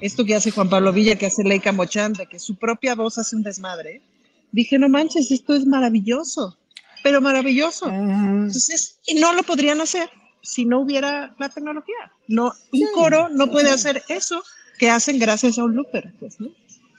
[0.00, 3.36] Esto que hace Juan Pablo Villa, que hace Leica Mochanda, que su propia voz hace
[3.36, 4.02] un desmadre,
[4.50, 6.56] dije, no manches, esto es maravilloso,
[7.02, 7.88] pero maravilloso.
[7.88, 10.10] Entonces, y no lo podrían hacer
[10.42, 12.12] si no hubiera la tecnología.
[12.28, 14.42] No, un coro no puede hacer eso
[14.82, 16.12] que hacen gracias a un looper.
[16.18, 16.48] Pues, ¿no?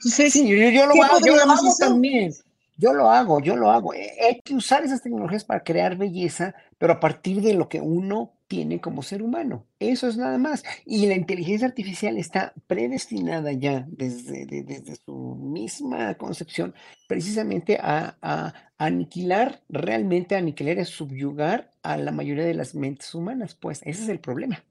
[0.00, 2.32] sí, yo, lo hago, yo lo hago también.
[2.78, 3.92] Yo lo hago, yo lo hago.
[3.92, 7.82] Eh, hay que usar esas tecnologías para crear belleza, pero a partir de lo que
[7.82, 9.66] uno tiene como ser humano.
[9.78, 10.64] Eso es nada más.
[10.86, 16.74] Y la inteligencia artificial está predestinada ya desde, desde su misma concepción
[17.06, 23.14] precisamente a, a, aniquilar, realmente a aniquilar, a subyugar a la mayoría de las mentes
[23.14, 23.54] humanas.
[23.54, 24.64] Pues ese es el problema.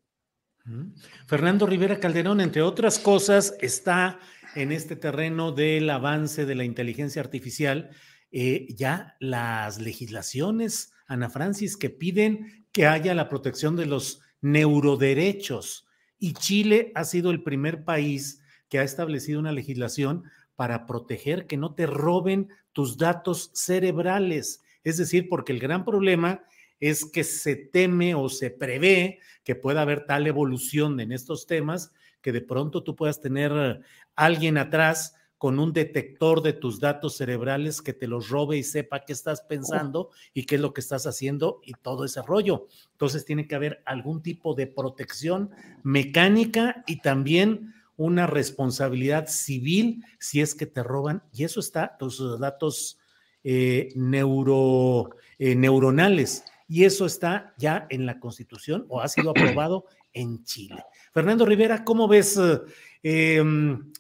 [1.28, 4.20] Fernando Rivera Calderón, entre otras cosas, está
[4.56, 7.90] en este terreno del avance de la inteligencia artificial,
[8.32, 15.86] eh, ya las legislaciones, Ana Francis, que piden que haya la protección de los neuroderechos.
[16.18, 20.24] Y Chile ha sido el primer país que ha establecido una legislación
[20.56, 24.62] para proteger que no te roben tus datos cerebrales.
[24.84, 26.44] Es decir, porque el gran problema
[26.90, 31.94] es que se teme o se prevé que pueda haber tal evolución en estos temas
[32.22, 33.82] que de pronto tú puedas tener
[34.18, 39.06] alguien atrás con un detector de tus datos cerebrales que te los robe y sepa
[39.06, 42.68] qué estás pensando y qué es lo que estás haciendo y todo ese rollo.
[42.92, 45.52] Entonces tiene que haber algún tipo de protección
[45.84, 51.24] mecánica y también una responsabilidad civil si es que te roban.
[51.34, 53.00] Y eso está, tus datos
[53.46, 60.44] eh, eh, neuronales y eso está ya en la Constitución o ha sido aprobado en
[60.44, 60.84] Chile.
[61.14, 63.92] Fernando Rivera, ¿cómo ves eh, em,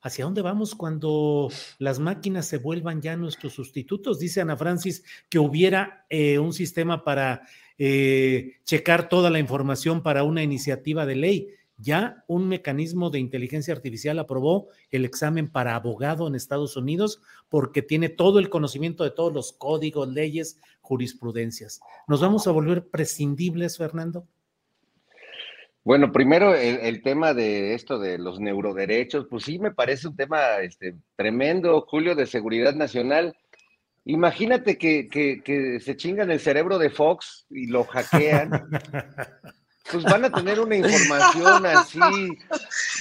[0.00, 4.18] hacia dónde vamos cuando las máquinas se vuelvan ya nuestros sustitutos?
[4.18, 7.42] Dice Ana Francis que hubiera eh, un sistema para
[7.78, 11.48] eh, checar toda la información para una iniciativa de ley.
[11.80, 17.82] Ya un mecanismo de inteligencia artificial aprobó el examen para abogado en Estados Unidos porque
[17.82, 21.80] tiene todo el conocimiento de todos los códigos, leyes, jurisprudencias.
[22.08, 24.26] ¿Nos vamos a volver prescindibles, Fernando?
[25.84, 30.58] Bueno, primero el, tema de esto de los neuroderechos, pues sí me parece un tema
[30.58, 33.36] este, tremendo, Julio, de seguridad nacional.
[34.04, 38.50] Imagínate que, que, que, se chingan el cerebro de Fox y lo hackean.
[39.90, 42.38] pues van a tener una información así,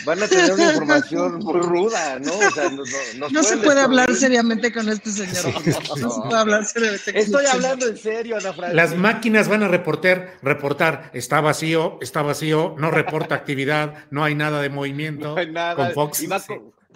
[0.05, 2.37] van a tener una información muy ruda, ¿no?
[2.37, 5.53] O sea, no, no se puede hablar seriamente con este señor.
[5.97, 8.75] No, se puede hablar seriamente con Estoy este hablando en serio, Ana Francis.
[8.75, 14.35] Las máquinas van a reportar, reportar, está vacío, está vacío, no reporta actividad, no hay
[14.35, 15.33] nada de movimiento.
[15.33, 15.75] No hay nada.
[15.75, 16.23] Con Fox.
[16.23, 16.41] Y va,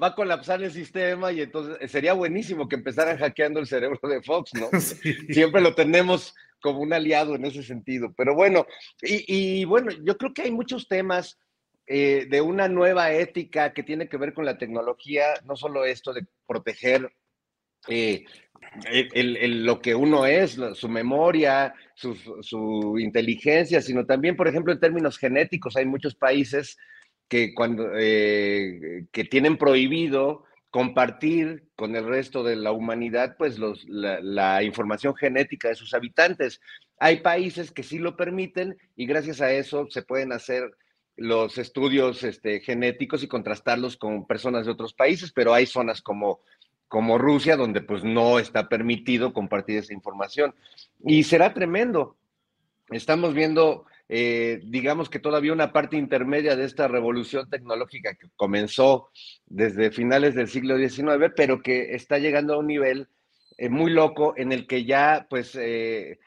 [0.01, 4.21] va a colapsar el sistema y entonces sería buenísimo que empezaran hackeando el cerebro de
[4.21, 4.69] Fox, ¿no?
[5.29, 8.13] Siempre lo tenemos como un aliado en ese sentido.
[8.15, 8.65] Pero bueno,
[9.01, 11.37] y, bueno, yo creo que hay muchos temas
[11.87, 16.13] eh, de una nueva ética que tiene que ver con la tecnología, no solo esto
[16.13, 17.11] de proteger
[17.87, 18.25] eh,
[19.63, 25.75] lo que uno es, su memoria, su, inteligencia, sino también, por ejemplo, en términos genéticos,
[25.75, 26.77] hay muchos países
[27.27, 33.85] que, cuando, eh, que tienen prohibido compartir con el resto de la humanidad pues los,
[33.87, 36.61] la, información genética de sus habitantes.
[36.97, 40.71] Hay países que sí lo permiten y gracias a eso se pueden hacer
[41.17, 46.39] los estudios este, genéticos y contrastarlos con personas de otros países, pero hay zonas como,
[46.87, 50.55] como Rusia donde pues no está permitido compartir esa información.
[51.03, 52.15] Y será tremendo.
[52.89, 59.09] Estamos viendo eh, digamos que todavía una parte intermedia de esta revolución tecnológica que comenzó
[59.45, 63.07] desde finales del siglo XIX, pero que está llegando a un nivel
[63.57, 66.19] eh, muy loco en el que ya pues eh,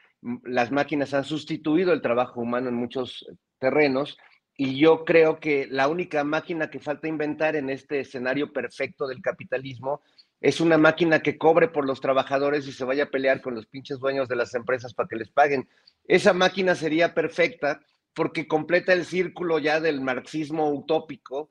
[0.45, 3.23] las máquinas han sustituido el trabajo humano en muchos
[3.59, 4.17] terrenos
[4.57, 9.21] y yo creo que la única máquina que falta inventar en este escenario perfecto del
[9.21, 10.01] capitalismo
[10.45, 13.65] es una máquina que cobre por los trabajadores y se vaya a pelear con los
[13.65, 15.67] pinches dueños de las empresas para que les paguen.
[16.07, 17.81] Esa máquina sería perfecta
[18.13, 21.49] porque completa el círculo ya del marxismo utópico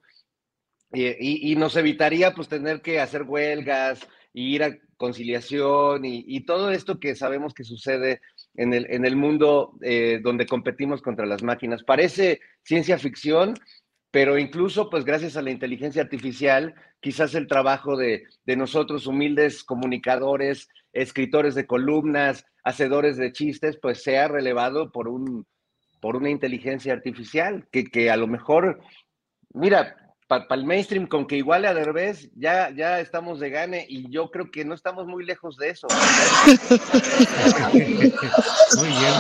[0.92, 3.98] y, nos evitaría pues tener que hacer huelgas
[4.32, 8.20] y ir a conciliación y, todo esto que sabemos que sucede
[8.54, 11.82] en el, en el mundo eh, donde competimos contra las máquinas.
[11.82, 13.54] Parece ciencia ficción,
[14.14, 20.68] pero incluso pues gracias a la inteligencia artificial, quizás el trabajo de, nosotros humildes comunicadores,
[20.92, 25.48] escritores de columnas, hacedores de chistes, pues sea relevado por, un,
[26.00, 28.78] por una inteligencia artificial que, que a lo mejor,
[29.52, 29.96] mira,
[30.28, 34.30] para el mainstream, con que iguale a Derbez, ya, ya estamos de gane y yo
[34.30, 35.88] creo que no estamos muy lejos de eso.
[38.78, 39.12] muy bien,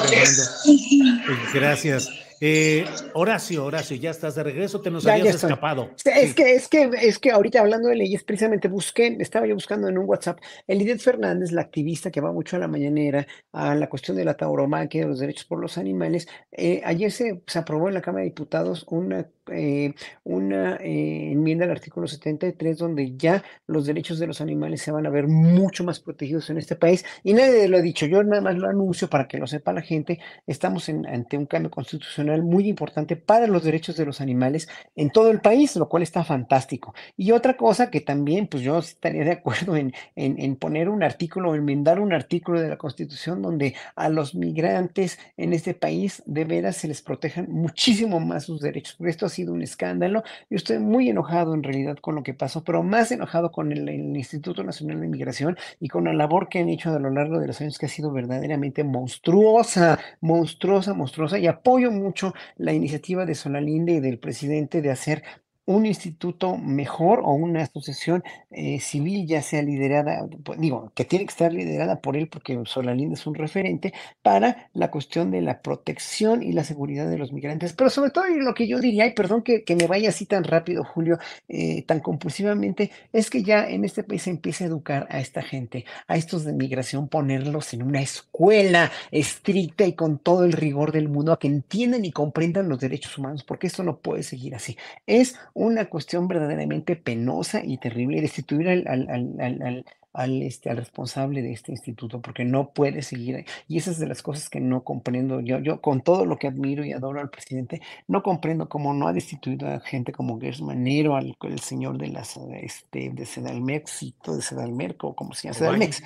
[1.52, 2.08] Gracias.
[2.46, 2.84] Eh,
[3.14, 5.88] Horacio, Horacio, ya estás de regreso, te nos habías escapado.
[6.04, 9.88] Es que, es que, es que ahorita hablando de leyes, precisamente busqué, estaba yo buscando
[9.88, 13.88] en un WhatsApp, Elidet Fernández, la activista que va mucho a la mañanera a la
[13.88, 17.88] cuestión de la tauromaquia, de los derechos por los animales, eh, ayer se, se aprobó
[17.88, 23.42] en la Cámara de Diputados una eh, una eh, enmienda al artículo 73 donde ya
[23.66, 27.04] los derechos de los animales se van a ver mucho más protegidos en este país
[27.22, 29.82] y nadie lo ha dicho, yo nada más lo anuncio para que lo sepa la
[29.82, 35.10] gente, estamos ante un cambio constitucional muy importante para los derechos de los animales en
[35.10, 36.94] todo el país, lo cual está fantástico.
[37.16, 41.54] Y otra cosa que también, pues yo estaría de acuerdo en, en, poner un artículo,
[41.54, 46.76] enmendar un artículo de la Constitución donde a los migrantes en este país de veras
[46.76, 50.22] se les protejan muchísimo más sus derechos, porque esto sido un escándalo.
[50.50, 53.88] Yo estoy muy enojado en realidad con lo que pasó, pero más enojado con el,
[54.14, 57.46] Instituto Nacional de Migración y con la labor que han hecho a lo largo de
[57.46, 61.38] los años, que ha sido verdaderamente monstruosa, monstruosa, monstruosa.
[61.38, 65.22] Y apoyo mucho la iniciativa de Solalinde y del presidente de hacer
[65.66, 71.24] un instituto mejor o una asociación eh, civil, ya sea liderada, pues, digo, que tiene
[71.24, 75.62] que estar liderada por él porque Solalinde es un referente para la cuestión de la
[75.62, 77.72] protección y la seguridad de los migrantes.
[77.72, 80.84] Pero sobre todo lo que yo diría, y perdón que, me vaya así tan rápido,
[80.84, 85.18] Julio, eh, tan compulsivamente, es que ya en este país se empiece a educar a
[85.18, 90.52] esta gente, a estos de migración, ponerlos en una escuela estricta y con todo el
[90.52, 94.22] rigor del mundo, a que entiendan y comprendan los derechos humanos, porque esto no puede
[94.22, 94.76] seguir así.
[95.06, 101.52] Es una cuestión verdaderamente penosa y terrible destituir al, al, al, este, al responsable de
[101.52, 103.46] este instituto, porque no puede seguir.
[103.68, 105.40] Y esas de las cosas que no comprendo.
[105.40, 109.06] Yo, yo con todo lo que admiro y adoro al presidente, no comprendo cómo no
[109.08, 114.42] ha destituido a gente como Gersmanero, al el señor de las este, de Sedalmex, de
[114.42, 116.02] Sedalmerco, o como se llama, Sedalmex,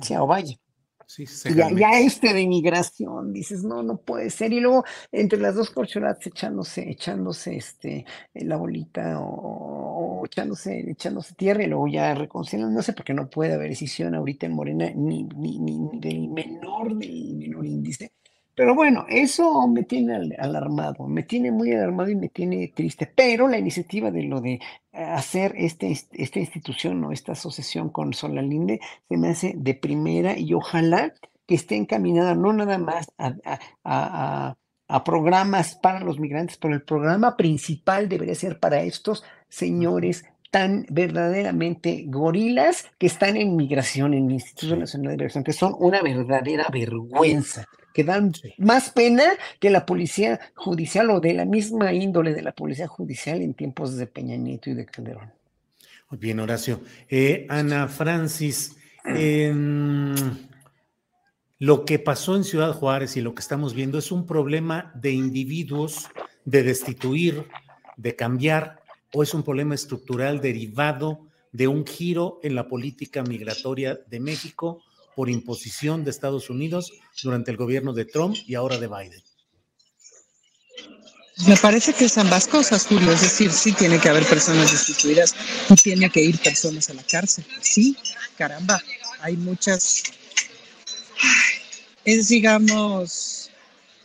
[0.00, 0.58] sí, Ovalle
[1.76, 4.52] ya, este de inmigración, dices, no, no puede ser.
[4.52, 8.04] Y luego entre las dos corcholatas echándose, echándose este,
[8.34, 14.14] la bolita o, echándose, echándose tierra y luego ya reconciliándose porque no puede haber decisión
[14.14, 18.12] ahorita en Morena ni, ni, ni del menor, del menor índice
[18.60, 23.06] Pero bueno, eso me tiene alarmado, me tiene muy alarmado y me tiene triste.
[23.06, 24.60] Pero la iniciativa de lo de
[24.92, 30.52] hacer este, esta institución o esta asociación con Solalinde se me hace de primera y
[30.52, 31.14] ojalá
[31.46, 34.56] que esté encaminada no nada más a,
[35.06, 42.04] programas para los migrantes, pero el programa principal debería ser para estos señores tan verdaderamente
[42.06, 46.66] gorilas que están en migración en el Instituto Nacional de Migración, que son una verdadera
[46.72, 49.24] vergüenza, que dan más pena
[49.60, 53.96] que la policía judicial o de la misma índole de la policía judicial en tiempos
[53.96, 55.32] de Peña Nieto y de Calderón.
[56.10, 56.80] Muy bien, Horacio.
[57.08, 58.76] Eh, Ana Francis,
[61.58, 65.12] lo que pasó en Ciudad Juárez y lo que estamos viendo es un problema de
[65.12, 66.08] individuos,
[66.44, 67.46] de destituir,
[67.96, 68.79] de cambiar,
[69.12, 74.82] o es un problema estructural derivado de un giro en la política migratoria de México
[75.16, 76.92] por imposición de Estados Unidos
[77.22, 79.22] durante el gobierno de Trump y ahora de Biden.
[81.46, 83.10] Me parece que es ambas cosas, Julio.
[83.12, 85.34] Es decir, sí tiene que haber personas destituidas
[85.70, 87.44] y tiene que ir personas a la cárcel.
[87.62, 87.96] Sí,
[88.36, 88.80] caramba,
[89.22, 90.02] hay muchas
[92.04, 93.50] es digamos,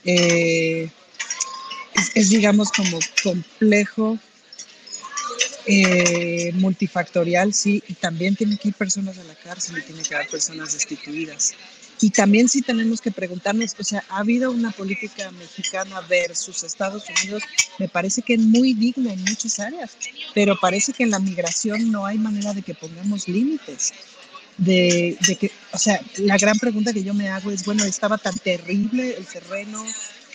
[0.03, 0.89] eh,
[2.13, 4.19] es, digamos como complejo,
[5.65, 10.15] eh, multifactorial, sí, y también tiene que ir personas a la cárcel y tiene que
[10.15, 11.53] haber personas destituidas.
[12.01, 17.05] Y también sí tenemos que preguntarnos, o sea, ha habido una política mexicana versus Estados
[17.09, 17.43] Unidos,
[17.79, 19.97] me parece que es muy digna en muchas áreas,
[20.33, 23.93] pero parece que en la migración no hay manera de que pongamos límites
[24.57, 28.37] de, que, o sea, la gran pregunta que yo me hago es, bueno, estaba tan
[28.37, 29.83] terrible el terreno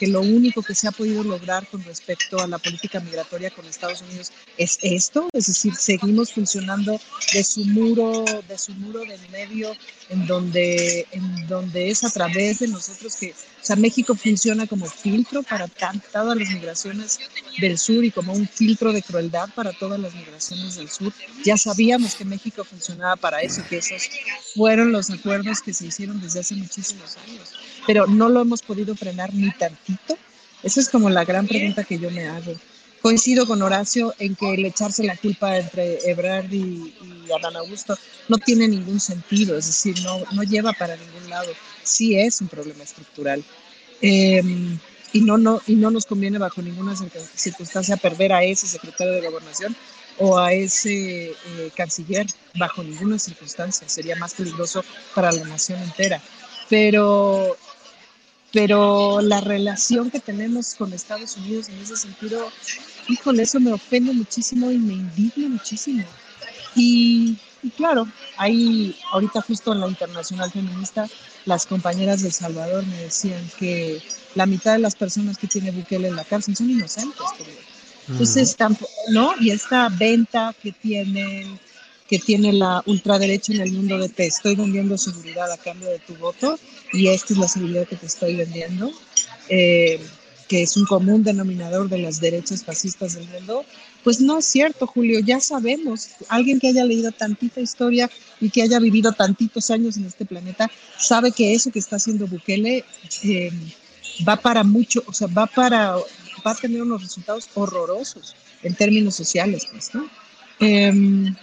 [0.01, 3.67] que lo único que se ha podido lograr con respecto a la política migratoria con
[3.67, 6.99] Estados Unidos es esto, es decir, seguimos funcionando
[7.35, 9.77] de su muro, de su muro del medio,
[10.09, 14.87] en donde, en donde es a través de nosotros que, o sea, México funciona como
[14.87, 17.19] filtro para todas las migraciones
[17.59, 21.13] del sur y como un filtro de crueldad para todas las migraciones del sur.
[21.45, 24.09] Ya sabíamos que México funcionaba para eso, que esos
[24.55, 27.51] fueron los acuerdos que se hicieron desde hace muchísimos años
[27.87, 30.17] pero no lo hemos podido frenar ni tantito.
[30.63, 32.53] Esa es como la gran pregunta que yo me hago.
[33.03, 36.95] Coincido con Horacio en que el echarse la culpa entre Ebrard y,
[37.35, 37.97] Adán Augusto
[38.29, 41.51] no tiene ningún sentido, es decir, no, no lleva para ningún lado.
[41.83, 43.43] Sí es un problema estructural.
[44.03, 44.79] Em,
[45.13, 46.95] y, no, no, y no nos conviene bajo ninguna
[47.35, 49.75] circunstancia perder a ese secretario de gobernación
[50.19, 52.27] o a ese eh, canciller
[52.57, 53.89] bajo ninguna circunstancia.
[53.89, 54.85] Sería más peligroso
[55.15, 56.21] para la nación entera.
[56.69, 57.57] Pero
[58.53, 62.51] pero la relación que tenemos con Estados Unidos en ese sentido,
[63.09, 66.05] híjole, eso me ofende muchísimo y me indigna muchísimo.
[66.75, 67.37] Y,
[67.77, 71.09] claro, ahí ahorita justo en la Internacional Feminista,
[71.45, 74.03] las compañeras de El Salvador me decían que
[74.35, 77.27] la mitad de las personas que tiene Bukele en la cárcel son inocentes.
[78.09, 78.57] Entonces,
[79.11, 79.35] ¿no?
[79.39, 81.61] Y esta venta que tienen
[82.11, 86.01] que tiene la ultraderecha en el mundo de te estoy vendiendo seguridad a cambio de
[86.01, 86.59] tu voto
[86.93, 88.91] y esta es la seguridad que te estoy vendiendo,
[89.49, 90.01] eh,
[90.49, 93.65] que es un común denominador de las derechas fascistas del mundo,
[94.03, 98.63] pues no es cierto, Julio, ya sabemos, alguien que haya leído tantita historia y que
[98.63, 102.85] haya vivido tantitos años en este planeta, sabe que eso que está haciendo Bukele
[103.23, 103.53] eh,
[104.29, 108.35] va para mucho, o sea, va para, va a tener unos resultados horrorosos
[108.65, 110.11] en términos sociales, pues, ¿no?
[110.59, 111.35] Em,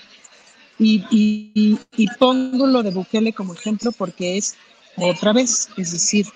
[0.79, 1.77] y,
[2.19, 4.55] pongo lo de Bukele como ejemplo porque es
[4.95, 6.27] otra vez, es decir,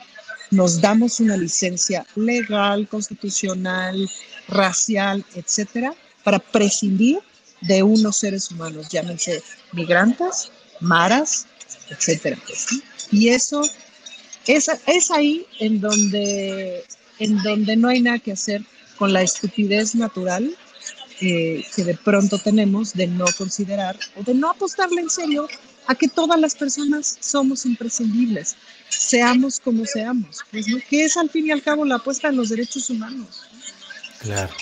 [0.51, 4.09] nos damos una licencia legal, constitucional,
[4.47, 7.19] racial, etcétera, para prescindir
[7.61, 11.47] de unos seres humanos, llámense migrantes, maras,
[11.89, 12.37] etcétera.
[13.11, 13.61] Y eso
[14.47, 16.83] es, es ahí en donde,
[17.19, 18.63] en donde no hay nada que hacer
[18.97, 20.55] con la estupidez natural
[21.21, 25.47] que de pronto tenemos de no considerar o de no apostarle en serio
[25.85, 28.55] a que todas las personas somos imprescindibles,
[28.89, 32.49] seamos como seamos, pues, que es al fin y al cabo la apuesta en los
[32.49, 33.43] derechos humanos.
[34.19, 34.53] Claro.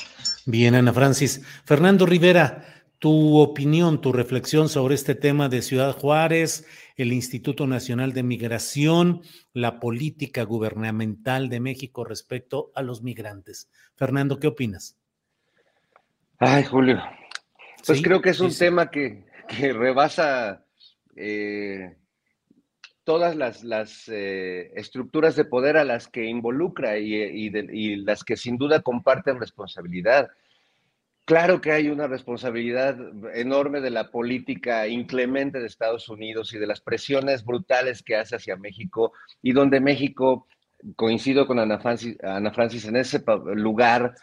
[0.45, 1.41] Bien, Ana Francis.
[1.63, 6.65] Fernando Rivera, tu opinión, tu reflexión sobre este tema de Ciudad Juárez,
[6.97, 9.21] el Instituto Nacional de Migración,
[9.53, 13.69] la política gubernamental de México respecto a los migrantes.
[13.95, 14.97] Fernando, ¿qué opinas?
[16.39, 17.01] Ay, Julio.
[17.85, 20.63] Pues creo que es un tema que, rebasa
[21.15, 21.97] eh,
[23.03, 27.49] todas las, eh, estructuras de poder a las que involucra y,
[27.97, 30.29] las que sin duda comparten responsabilidad.
[31.25, 32.97] Claro que hay una responsabilidad
[33.33, 38.37] enorme de la política inclemente de Estados Unidos y de las presiones brutales que hace
[38.37, 39.11] hacia México
[39.41, 40.47] y donde México
[40.95, 43.21] coincido con Ana Francis, Ana Francis en ese
[43.55, 44.15] lugar,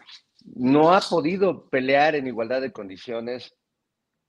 [0.55, 3.55] no ha podido pelear en igualdad de condiciones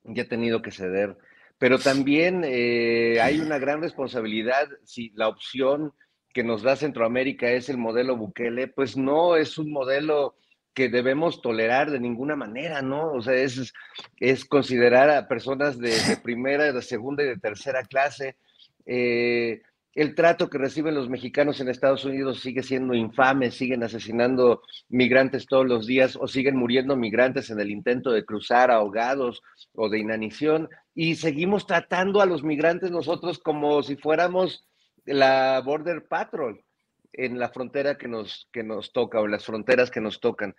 [0.04, 1.18] y ha tenido que ceder.
[1.58, 5.94] Pero también eh, hay una gran responsabilidad si la opción
[6.34, 10.36] que nos da Centroamérica es el modelo Bukele, pues no es un modelo
[10.78, 13.12] que debemos tolerar de ninguna manera, ¿no?
[13.12, 13.74] O sea, es,
[14.20, 15.92] es considerar a personas de,
[16.24, 18.38] primera, de segunda y de tercera clase.
[18.86, 19.64] Eh,
[19.98, 25.48] el trato que reciben los mexicanos en Estados Unidos sigue siendo infame, siguen asesinando migrantes
[25.48, 29.42] todos los días o siguen muriendo migrantes en el intento de cruzar ahogados
[29.74, 34.68] o de inanición y seguimos tratando a los migrantes nosotros como si fuéramos
[35.04, 36.64] la Border Patrol
[37.12, 40.56] en la frontera que nos, que nos toca o las fronteras que nos tocan.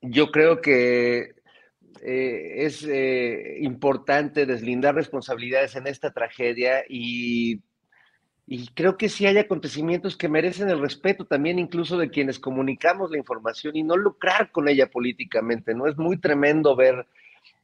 [0.00, 1.34] Yo creo que
[2.00, 7.60] eh, es eh, importante deslindar responsabilidades en esta tragedia y
[8.50, 13.10] y creo que sí hay acontecimientos que merecen el respeto también incluso de quienes comunicamos
[13.10, 15.86] la información y no lucrar con ella políticamente, ¿no?
[15.86, 17.06] Es muy tremendo ver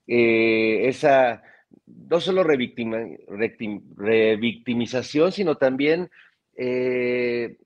[0.07, 1.43] eh, esa,
[1.87, 6.11] no solo revictimización, sino también
[6.55, 7.57] eh,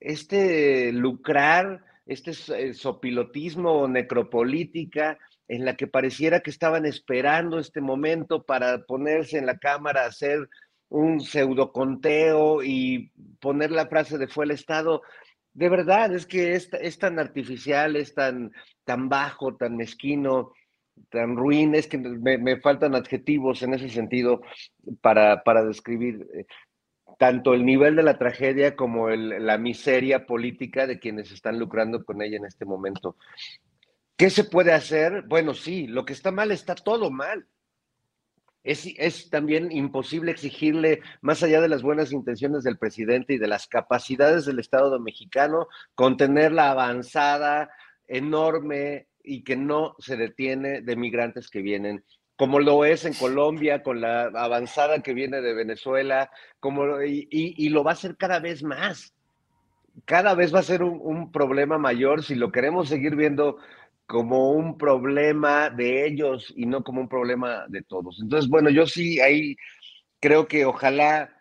[0.00, 5.16] este lucrar, este eh, sopilotismo necropolítica
[5.46, 10.08] en la que pareciera que estaban esperando este momento para ponerse en la cámara a
[10.08, 10.48] hacer
[10.88, 13.10] un pseudoconteo y
[13.40, 15.02] poner la frase de fue el Estado.
[15.52, 18.52] De verdad, es que es, tan artificial, es tan,
[18.84, 20.52] tan bajo, tan mezquino,
[21.10, 24.42] tan ruin, es que me, faltan adjetivos en ese sentido
[25.00, 26.46] para, para describir eh,
[27.18, 32.22] tanto el nivel de la tragedia como la miseria política de quienes están lucrando con
[32.22, 33.16] ella en este momento.
[34.16, 35.22] ¿Qué se puede hacer?
[35.26, 37.46] Bueno, sí, lo que está mal está todo mal.
[38.64, 43.68] Es, también imposible exigirle, más allá de las buenas intenciones del presidente y de las
[43.68, 47.70] capacidades del Estado mexicano, contener la avanzada
[48.08, 52.04] enorme y que no se detiene de migrantes que vienen,
[52.36, 57.84] como lo es en Colombia, con la avanzada que viene de Venezuela, como, y, lo
[57.84, 59.14] va a hacer cada vez más.
[60.06, 63.58] Cada vez va a ser un problema mayor si lo queremos seguir viendo
[64.06, 68.20] como un problema de ellos y no como un problema de todos.
[68.22, 69.56] Entonces, bueno, yo sí ahí
[70.20, 71.34] creo que ojalá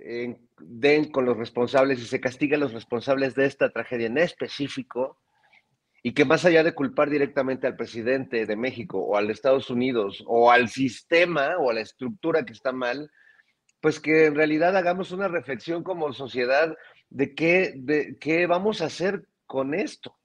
[0.00, 5.18] eh, den con los responsables y se castiguen los responsables de esta tragedia en específico
[6.02, 10.24] y que más allá de culpar directamente al presidente de México o al Estados Unidos
[10.26, 13.10] o al sistema o a la estructura que está mal,
[13.80, 16.74] pues que en realidad hagamos una reflexión como sociedad
[17.10, 20.18] de qué, de qué vamos a hacer con esto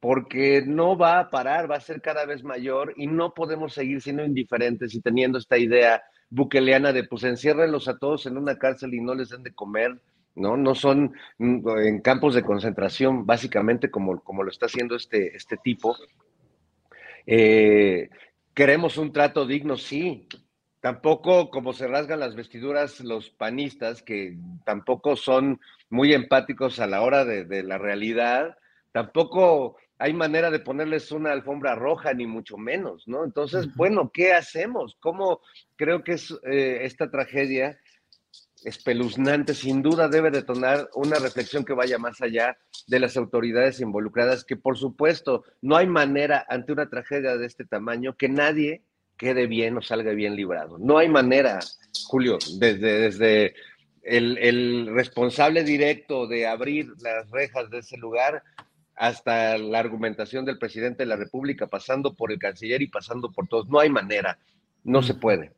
[0.00, 4.00] porque no va a parar, va a ser cada vez mayor y no podemos seguir
[4.00, 8.94] siendo indiferentes y teniendo esta idea buqueleana de pues enciérrenlos a todos en una cárcel
[8.94, 10.00] y no les den de comer,
[10.36, 10.56] ¿no?
[10.56, 15.56] No son mm, en campos de concentración, básicamente como, como lo está haciendo este, este
[15.56, 15.96] tipo.
[17.26, 18.08] Eh,
[18.54, 20.28] queremos un trato digno, sí.
[20.80, 27.02] Tampoco como se rasgan las vestiduras los panistas, que tampoco son muy empáticos a la
[27.02, 28.56] hora de, de la realidad,
[28.92, 33.24] tampoco hay manera de ponerles una alfombra roja, ni mucho menos, ¿no?
[33.24, 34.96] Entonces, bueno, ¿qué hacemos?
[35.00, 35.40] ¿Cómo
[35.76, 37.78] creo que es eh, esta tragedia
[38.64, 44.44] espeluznante, sin duda debe detonar una reflexión que vaya más allá de las autoridades involucradas,
[44.44, 48.82] que por supuesto no hay manera ante una tragedia de este tamaño que nadie
[49.16, 50.78] quede bien o salga bien librado.
[50.78, 51.58] No hay manera,
[52.06, 53.54] Julio, desde, desde
[54.02, 58.42] el, el responsable directo de abrir las rejas de ese lugar
[58.98, 63.46] hasta la argumentación del presidente de la República, pasando por el canciller y pasando por
[63.48, 63.68] todos.
[63.68, 64.38] No hay manera,
[64.84, 65.52] no se puede.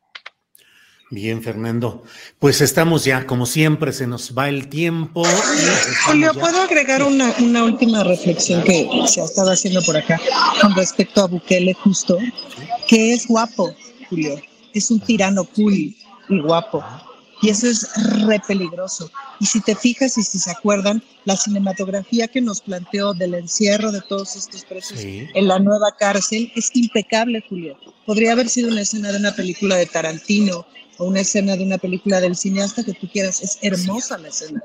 [1.10, 2.04] Bien, Fernando.
[2.38, 5.24] Pues estamos ya, como siempre, se nos va el tiempo.
[6.06, 10.20] Julio, ¿puedo agregar una, una, última reflexión que se ha estado haciendo por acá
[10.60, 12.16] con respecto a Bukele justo?
[12.86, 13.74] Que es guapo,
[14.08, 14.40] Julio.
[14.72, 16.84] Es un tirano cool y guapo.
[17.42, 17.88] Y eso es
[18.26, 19.10] re peligroso.
[19.38, 23.92] Y si te fijas y si se acuerdan, la cinematografía que nos planteó del encierro
[23.92, 27.78] de todos estos presos en la nueva cárcel es impecable, Julio.
[28.04, 30.66] Podría haber sido una escena de una película de Tarantino
[30.98, 33.42] o una escena de una película del cineasta que tú quieras.
[33.42, 34.62] Es hermosa la escena.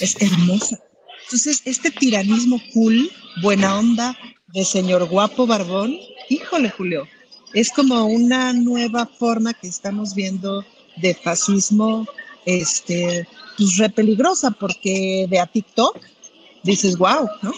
[0.00, 0.78] Es hermosa.
[1.24, 3.10] Entonces, este tiranismo cool,
[3.42, 4.16] buena onda,
[4.48, 5.94] de señor guapo barbón,
[6.28, 7.06] híjole, Julio,
[7.54, 10.64] es como una nueva forma que estamos viendo
[10.96, 12.06] de fascismo,
[12.48, 13.28] este,
[13.58, 15.98] pues re peligrosa, porque de a TikTok
[16.62, 17.52] dices, wow, ¿no?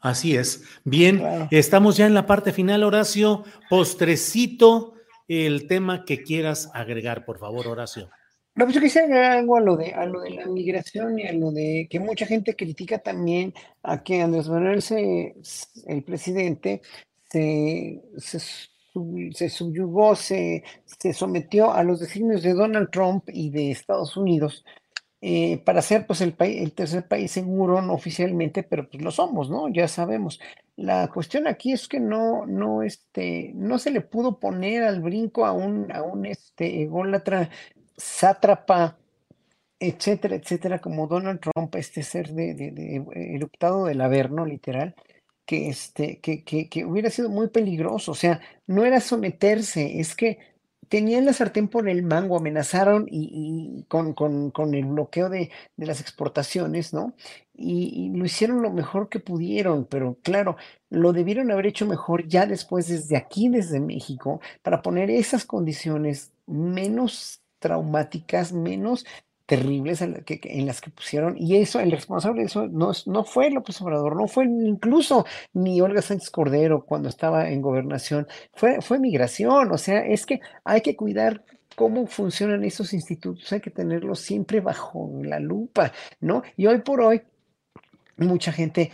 [0.00, 0.62] Así es.
[0.84, 3.42] Bien, estamos ya en la parte final, Horacio.
[3.68, 4.94] Postrecito,
[5.26, 8.08] el tema que quieras agregar, por favor, Horacio.
[8.54, 11.26] No, pues yo quisiera agregar algo a lo de a lo de la migración y
[11.26, 15.34] a lo de que mucha gente critica también a que Andrés Manuel se,
[15.86, 16.80] el presidente
[17.30, 18.38] se, se,
[19.32, 24.64] se subyugó, se, se sometió a los designios de Donald Trump y de Estados Unidos
[25.22, 29.10] eh, para ser pues el, país, el tercer país seguro, no oficialmente, pero pues lo
[29.10, 29.68] somos, ¿no?
[29.68, 30.38] Ya sabemos.
[30.76, 35.46] La cuestión aquí es que no, no, este, no se le pudo poner al brinco
[35.46, 37.50] a un, a un este, ególatra
[37.96, 38.98] sátrapa,
[39.80, 44.94] etcétera, etcétera, como Donald Trump, este ser de, de, de eruptado del Averno, literal,
[45.46, 48.12] que, este, que, que, que hubiera sido muy peligroso.
[48.12, 50.38] O sea, no era someterse, es que
[50.88, 55.86] tenían la sartén por el mango, amenazaron y, con, con, con, el bloqueo de, de
[55.86, 57.14] las exportaciones, ¿no?
[57.54, 60.56] Y, y, lo hicieron lo mejor que pudieron, pero claro,
[60.90, 66.32] lo debieron haber hecho mejor ya después desde aquí, desde México, para poner esas condiciones
[66.46, 69.06] menos traumáticas, menos
[69.46, 73.24] terribles en, que, en, las que pusieron, y eso, el responsable de eso no, no
[73.24, 75.24] fue López Obrador, no fue incluso
[75.54, 80.40] ni Olga Sánchez Cordero cuando estaba en gobernación, fue, fue migración, o sea, es que
[80.64, 81.44] hay que cuidar
[81.76, 86.42] cómo funcionan esos institutos, hay que tenerlos siempre bajo la lupa, ¿no?
[86.56, 87.22] Y hoy por hoy,
[88.16, 88.90] mucha gente,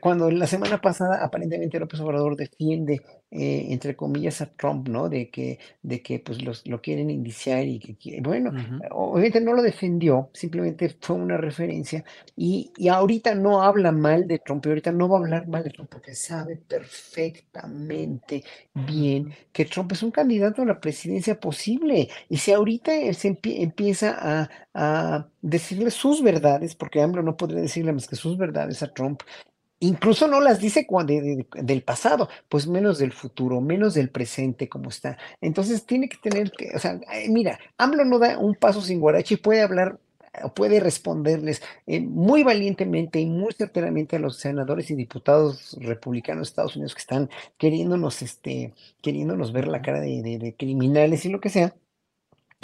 [0.00, 3.00] cuando la semana pasada aparentemente López Obrador defiende
[3.34, 5.08] eh, entre comillas, a Trump, ¿no?
[5.08, 8.52] De que, de que pues los, lo quieren indiciar y que, bueno,
[8.90, 12.04] obviamente no lo defendió, simplemente fue una referencia
[12.36, 15.64] y, y, ahorita no habla mal de Trump, y ahorita no va a hablar mal
[15.64, 22.10] de Trump porque sabe perfectamente bien que Trump es un candidato a la presidencia posible
[22.28, 27.92] y si ahorita se empieza a, a decirle sus verdades, porque AMLO no podría decirle
[27.94, 29.22] más que sus verdades a Trump,
[29.84, 30.86] Incluso no las dice
[31.60, 35.18] del pasado, pues menos del futuro, menos del presente como está.
[35.40, 39.36] Entonces tiene que tener que, o sea, mira, AMLO no da un paso sin guarachi,
[39.38, 39.98] puede hablar
[40.54, 46.50] puede responderles eh, muy valientemente y muy certeramente a los senadores y diputados republicanos de
[46.50, 47.28] Estados Unidos que están
[47.58, 48.72] queriéndonos, este,
[49.02, 51.74] queriéndonos ver la cara de, de criminales y lo que sea,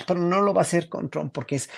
[0.06, 1.68] pero no lo va a hacer con Trump porque es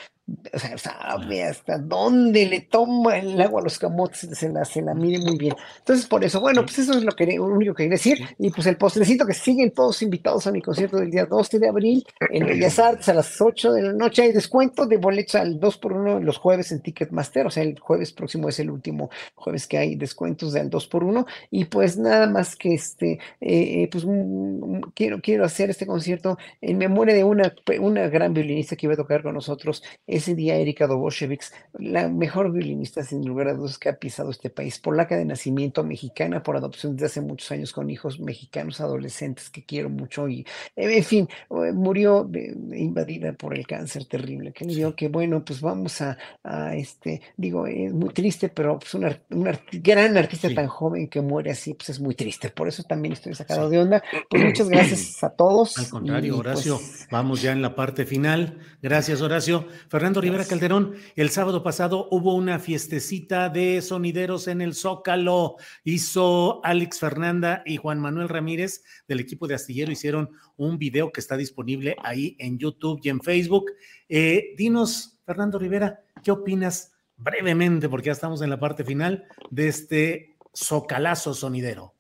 [0.53, 4.83] o sea, sabe hasta dónde le toma el agua a los camotes, se la, se
[4.83, 5.55] la muy bien.
[5.79, 8.19] Entonces, por eso, bueno, pues eso es lo, que, lo único que quería decir.
[8.39, 11.69] Y pues el postrecito que siguen todos invitados a mi concierto del día 12 de
[11.69, 14.23] abril en Bellas Artes a las 8 de la noche.
[14.23, 17.79] Hay descuento de boletos al 2 por 1 los jueves en Ticketmaster, o sea, el
[17.79, 21.97] jueves próximo es el último jueves que hay descuentos del 2 por 1 Y pues
[21.97, 26.79] nada más que este, eh, eh, pues mm, mm, quiero, quiero hacer este concierto en
[26.79, 29.83] memoria de una, una gran violinista que iba a tocar con nosotros
[30.21, 34.51] ese día Erika Doboshevics, la mejor violinista sin lugar a dudas que ha pisado este
[34.51, 39.51] país, polaca de nacimiento, mexicana por adopción desde hace muchos años con hijos mexicanos adolescentes
[39.51, 40.47] que quiero mucho y
[40.77, 45.45] en fin, eh, murió de, invadida por el cáncer terrible que le dio, que bueno,
[45.45, 50.53] pues vamos a, a este, digo, es muy triste, pero pues una, una gran artista
[50.55, 53.79] tan joven que muere así, pues es muy triste, por eso también estoy sacado de
[53.79, 54.03] onda.
[54.29, 55.79] Pues muchas gracias a todos.
[55.79, 58.59] Al contrario, Horacio, pues vamos ya en la parte final.
[58.83, 59.67] Gracias, Horacio.
[59.89, 65.57] Fernando Rivera Calderón, el sábado pasado hubo una fiestecita de sonideros en el Zócalo.
[65.85, 71.21] Hizo Alex Fernanda y Juan Manuel Ramírez del equipo de Astillero, hicieron un video que
[71.21, 73.71] está disponible ahí en YouTube y en Facebook.
[74.09, 79.69] Eh, dinos, Fernando Rivera, ¿qué opinas brevemente, porque ya estamos en la parte final de
[79.69, 81.95] este Zocalazo sonidero?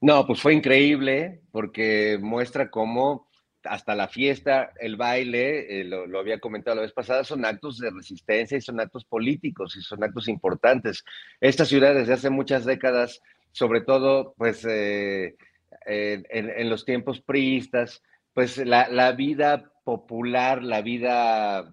[0.00, 3.25] No, pues fue increíble porque muestra cómo
[3.68, 7.90] hasta la fiesta, el baile, eh, lo, había comentado la vez pasada, son actos de
[7.90, 11.04] resistencia y son actos políticos y son actos importantes.
[11.40, 15.36] Esta ciudad desde hace muchas décadas, sobre todo pues eh,
[15.86, 18.02] en, los tiempos priistas,
[18.34, 21.70] pues la, la, vida popular, la vida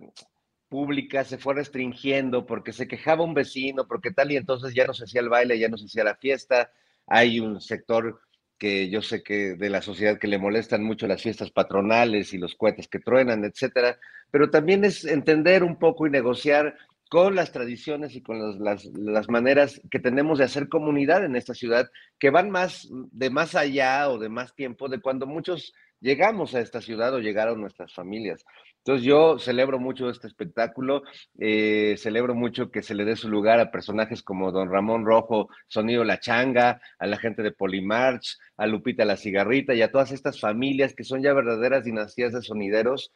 [0.70, 4.94] pública se fue restringiendo porque se quejaba un vecino, porque tal y entonces ya no
[4.94, 6.72] se hacía el baile, ya no se hacía la fiesta.
[7.06, 8.22] Hay un sector
[8.64, 12.38] que yo sé que de la sociedad que le molestan mucho las fiestas patronales y
[12.38, 13.99] los cohetes que truenan, etcétera,
[14.32, 16.78] pero también es entender un poco y negociar
[17.09, 21.53] con las tradiciones y con las, las, maneras que tenemos de hacer comunidad en esta
[21.53, 26.55] ciudad, que van más de más allá o de más tiempo de cuando muchos llegamos
[26.55, 28.45] a esta ciudad o llegaron nuestras familias.
[28.86, 31.04] Entonces yo celebro mucho este espectáculo,
[31.40, 35.48] eh, celebro mucho que se le dé su lugar a personajes como Don Ramón Rojo,
[35.68, 40.12] Sonido La Changa, a la gente de Polimarch, a Lupita La Cigarrita y a todas
[40.12, 43.14] estas familias que son ya verdaderas dinastías de sonideros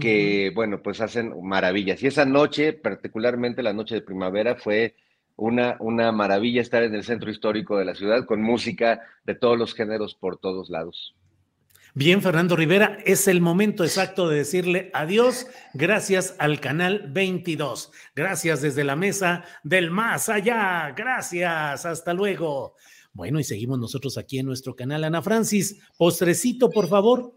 [0.00, 2.02] que, bueno, pues hacen maravillas.
[2.02, 4.96] Y esa noche, particularmente la noche de primavera, fue
[5.36, 9.56] una, una maravilla estar en el centro histórico de la ciudad con música de todos
[9.56, 11.14] los géneros por todos lados.
[11.98, 15.46] Bien, Fernando Rivera, es el momento exacto de decirle adiós.
[15.72, 17.90] Gracias al canal 22.
[18.14, 20.92] Gracias desde la mesa del más allá.
[20.94, 21.86] Gracias.
[21.86, 22.74] Hasta luego.
[23.14, 25.04] Bueno, y seguimos nosotros aquí en nuestro canal.
[25.04, 27.32] Ana Francis, postrecito, por favor.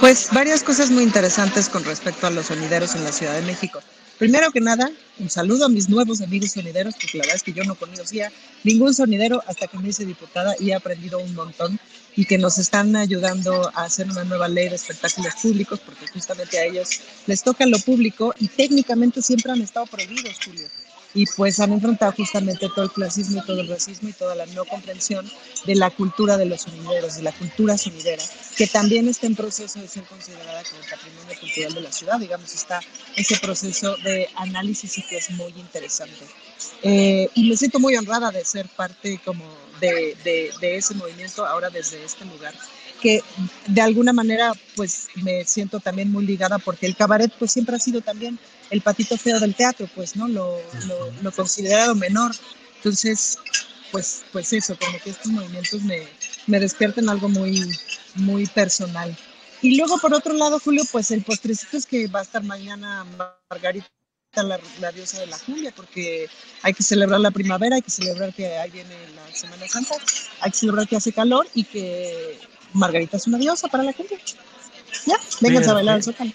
[0.00, 3.80] Pues varias cosas muy interesantes con respecto a los sonideros en la Ciudad de México.
[4.18, 4.90] Primero que nada,
[5.20, 8.32] un saludo a mis nuevos amigos sonideros, porque la verdad es que yo no conocía
[8.64, 11.78] ningún sonidero hasta que me hice diputada y he aprendido un montón
[12.16, 16.58] y que nos están ayudando a hacer una nueva ley de espectáculos públicos, porque justamente
[16.58, 20.66] a ellos les toca lo público y técnicamente siempre han estado prohibidos, Julio
[21.14, 24.46] y pues han enfrentado justamente todo el clasismo y todo el racismo y toda la
[24.46, 25.30] no comprensión
[25.64, 28.22] de la cultura de los sonideros, de la cultura sonidera,
[28.56, 32.54] que también está en proceso de ser considerada como patrimonio cultural de la ciudad, digamos,
[32.54, 32.80] está
[33.16, 36.24] ese proceso de análisis y que es muy interesante.
[36.82, 39.44] Eh, y me siento muy honrada de ser parte como
[39.80, 42.52] de, de, de ese movimiento ahora desde este lugar
[43.00, 43.22] que
[43.66, 47.78] de alguna manera pues me siento también muy ligada porque el cabaret pues siempre ha
[47.78, 48.38] sido también
[48.70, 50.28] el patito feo del teatro, pues, ¿no?
[50.28, 50.60] Lo,
[51.22, 52.34] lo, considerado menor.
[52.76, 53.38] Entonces,
[53.90, 56.06] pues, pues eso, como que estos movimientos me,
[56.46, 57.64] me despiertan algo muy,
[58.14, 59.16] muy personal.
[59.60, 63.04] Y luego, por otro lado, Julio, pues el postrecito es que va a estar mañana
[63.50, 63.88] Margarita,
[64.36, 66.28] la, la, diosa de la cumbia, porque
[66.62, 69.96] hay que celebrar la primavera, hay que celebrar que ahí viene la Semana Santa,
[70.40, 72.38] hay que celebrar que hace calor y que
[72.72, 74.18] Margarita es una diosa para la cumbia.
[75.06, 76.32] Ya, vénganse a bailar al zócalo.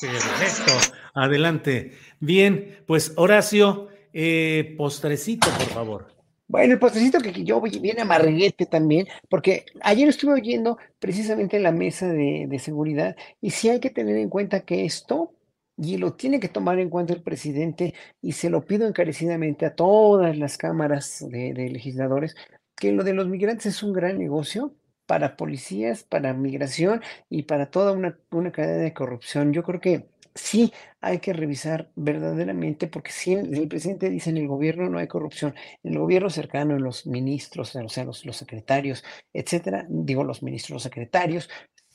[0.00, 0.72] Perfecto.
[1.14, 1.92] Adelante.
[2.20, 6.16] Bien, pues Horacio, eh, postrecito, por favor.
[6.48, 11.72] Bueno, el postrecito que yo viene amarguete también, porque ayer estuve oyendo precisamente en la
[11.72, 15.32] mesa de, seguridad y sí hay que tener en cuenta que esto,
[15.76, 19.74] y lo tiene que tomar en cuenta el presidente, y se lo pido encarecidamente a
[19.74, 22.36] todas las cámaras de, de legisladores,
[22.76, 24.72] que lo de los migrantes es un gran negocio,
[25.06, 29.52] para policías, para migración y para toda una, una cadena de corrupción.
[29.52, 34.48] Yo creo que sí hay que revisar verdaderamente, porque si el presidente dice en el
[34.48, 38.36] gobierno no hay corrupción, en el gobierno cercano, en los ministros, o sea, los, los
[38.36, 41.48] secretarios, etcétera, digo los ministros, los secretarios,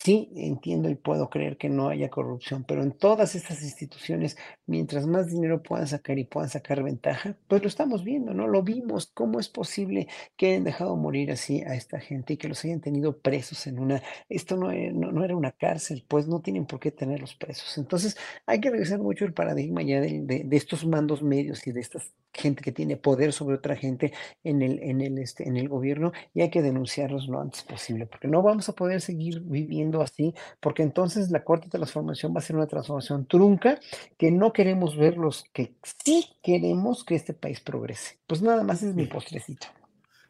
[0.04, 4.36] Sí, entiendo y puedo creer que no haya corrupción, pero en todas estas instituciones,
[4.66, 8.48] mientras más dinero puedan sacar y puedan sacar ventaja, pues lo estamos viendo, ¿no?
[8.48, 9.12] Lo vimos.
[9.14, 12.82] ¿Cómo es posible que hayan dejado morir así a esta gente y que los hayan
[12.82, 14.02] tenido presos en una...
[14.28, 17.78] Esto no, e, no, era una cárcel, pues no tienen por qué tenerlos presos.
[17.78, 21.80] Entonces, hay que revisar mucho el paradigma ya de, de, estos mandos medios y de
[21.80, 22.00] esta
[22.34, 26.12] gente que tiene poder sobre otra gente en el, en el, este, en el gobierno
[26.34, 30.36] y hay que denunciarlos lo antes posible, porque no vamos a poder seguir viviendo así,
[30.60, 33.80] porque entonces la cuarta transformación va a ser una transformación trunca
[34.18, 35.74] que no queremos ver los que
[36.06, 38.20] sí queremos que este país progrese.
[38.28, 39.68] Pues nada más es mi postrecito.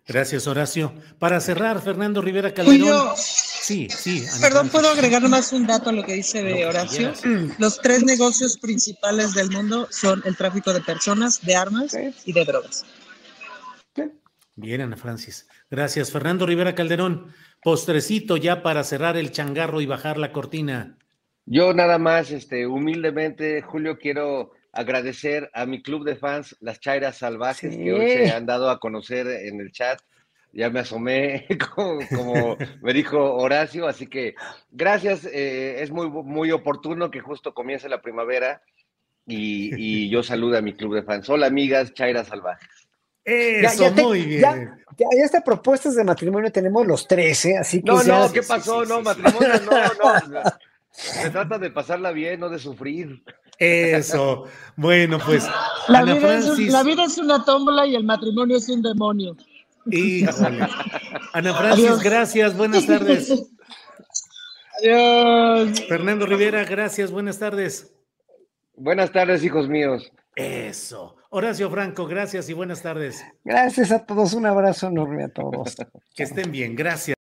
[0.08, 0.94] Gracias, Horacio.
[1.20, 3.16] Para cerrar, Fernando Rivera Calderón.
[3.16, 4.26] Sí, sí.
[4.42, 7.14] Perdón, ¿puedo agregar más un dato a lo que dice de Horacio?
[7.60, 11.96] Los tres negocios principales del mundo son el tráfico de personas, de armas
[12.26, 12.86] y de drogas.
[14.62, 15.50] Bien, Ana Francis.
[15.72, 16.12] Gracias.
[16.12, 17.34] Fernando Rivera Calderón,
[17.64, 21.00] postrecito ya para cerrar el changarro y bajar la cortina.
[21.48, 27.18] Yo nada más, este, humildemente, Julio, quiero agradecer a mi club de fans, las Chairas
[27.18, 30.00] Salvajes, que hoy se han dado a conocer en el chat.
[30.54, 34.36] Ya me asomé, como, me dijo Horacio, así que
[34.70, 35.26] gracias.
[35.26, 38.62] Eh, es muy, muy oportuno que justo comience la primavera
[39.26, 41.28] y, y yo saludo a mi club de fans.
[41.30, 42.81] Hola, amigas Chairas Salvajes.
[43.32, 44.42] Eso, muy bien.
[44.42, 47.58] Ya, ya, estas propuestas de matrimonio tenemos los tres, ¿eh?
[47.58, 47.92] Así que.
[47.92, 48.86] No, no, ¿qué pasó?
[48.86, 50.42] no, matrimonio, no, no.
[50.92, 53.24] Se trata de pasarla bien, no de sufrir.
[53.58, 54.46] Eso.
[54.76, 55.48] Bueno, pues.
[55.88, 59.38] La, vida, es la vida es una tómbola y el matrimonio es un demonio.
[59.90, 60.68] Híjole.
[61.34, 63.32] Ana Francis, gracias, buenas tardes.
[64.80, 65.80] Adiós.
[65.88, 67.94] Fernando Rivera, gracias, buenas tardes.
[68.76, 70.12] Buenas tardes, hijos míos.
[70.36, 71.16] Eso.
[71.30, 73.24] Horacio Franco, gracias y buenas tardes.
[73.44, 75.76] Gracias a todos, un abrazo enorme a todos.
[76.16, 77.16] que estén bien, gracias.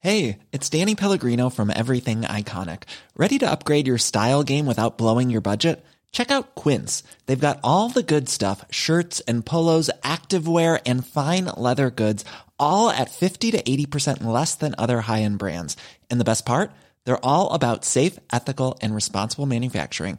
[0.00, 2.82] Hey, it's Danny Pellegrino from Everything Iconic.
[3.16, 5.82] Ready to upgrade your style game without blowing your budget?
[6.12, 7.02] Check out Quince.
[7.24, 12.24] They've got all the good stuff, shirts and polos, activewear and fine leather goods,
[12.58, 15.76] all at 50 to 80% less than other high-end brands.
[16.10, 16.70] And the best part?
[17.04, 20.18] They're all about safe, ethical and responsible manufacturing.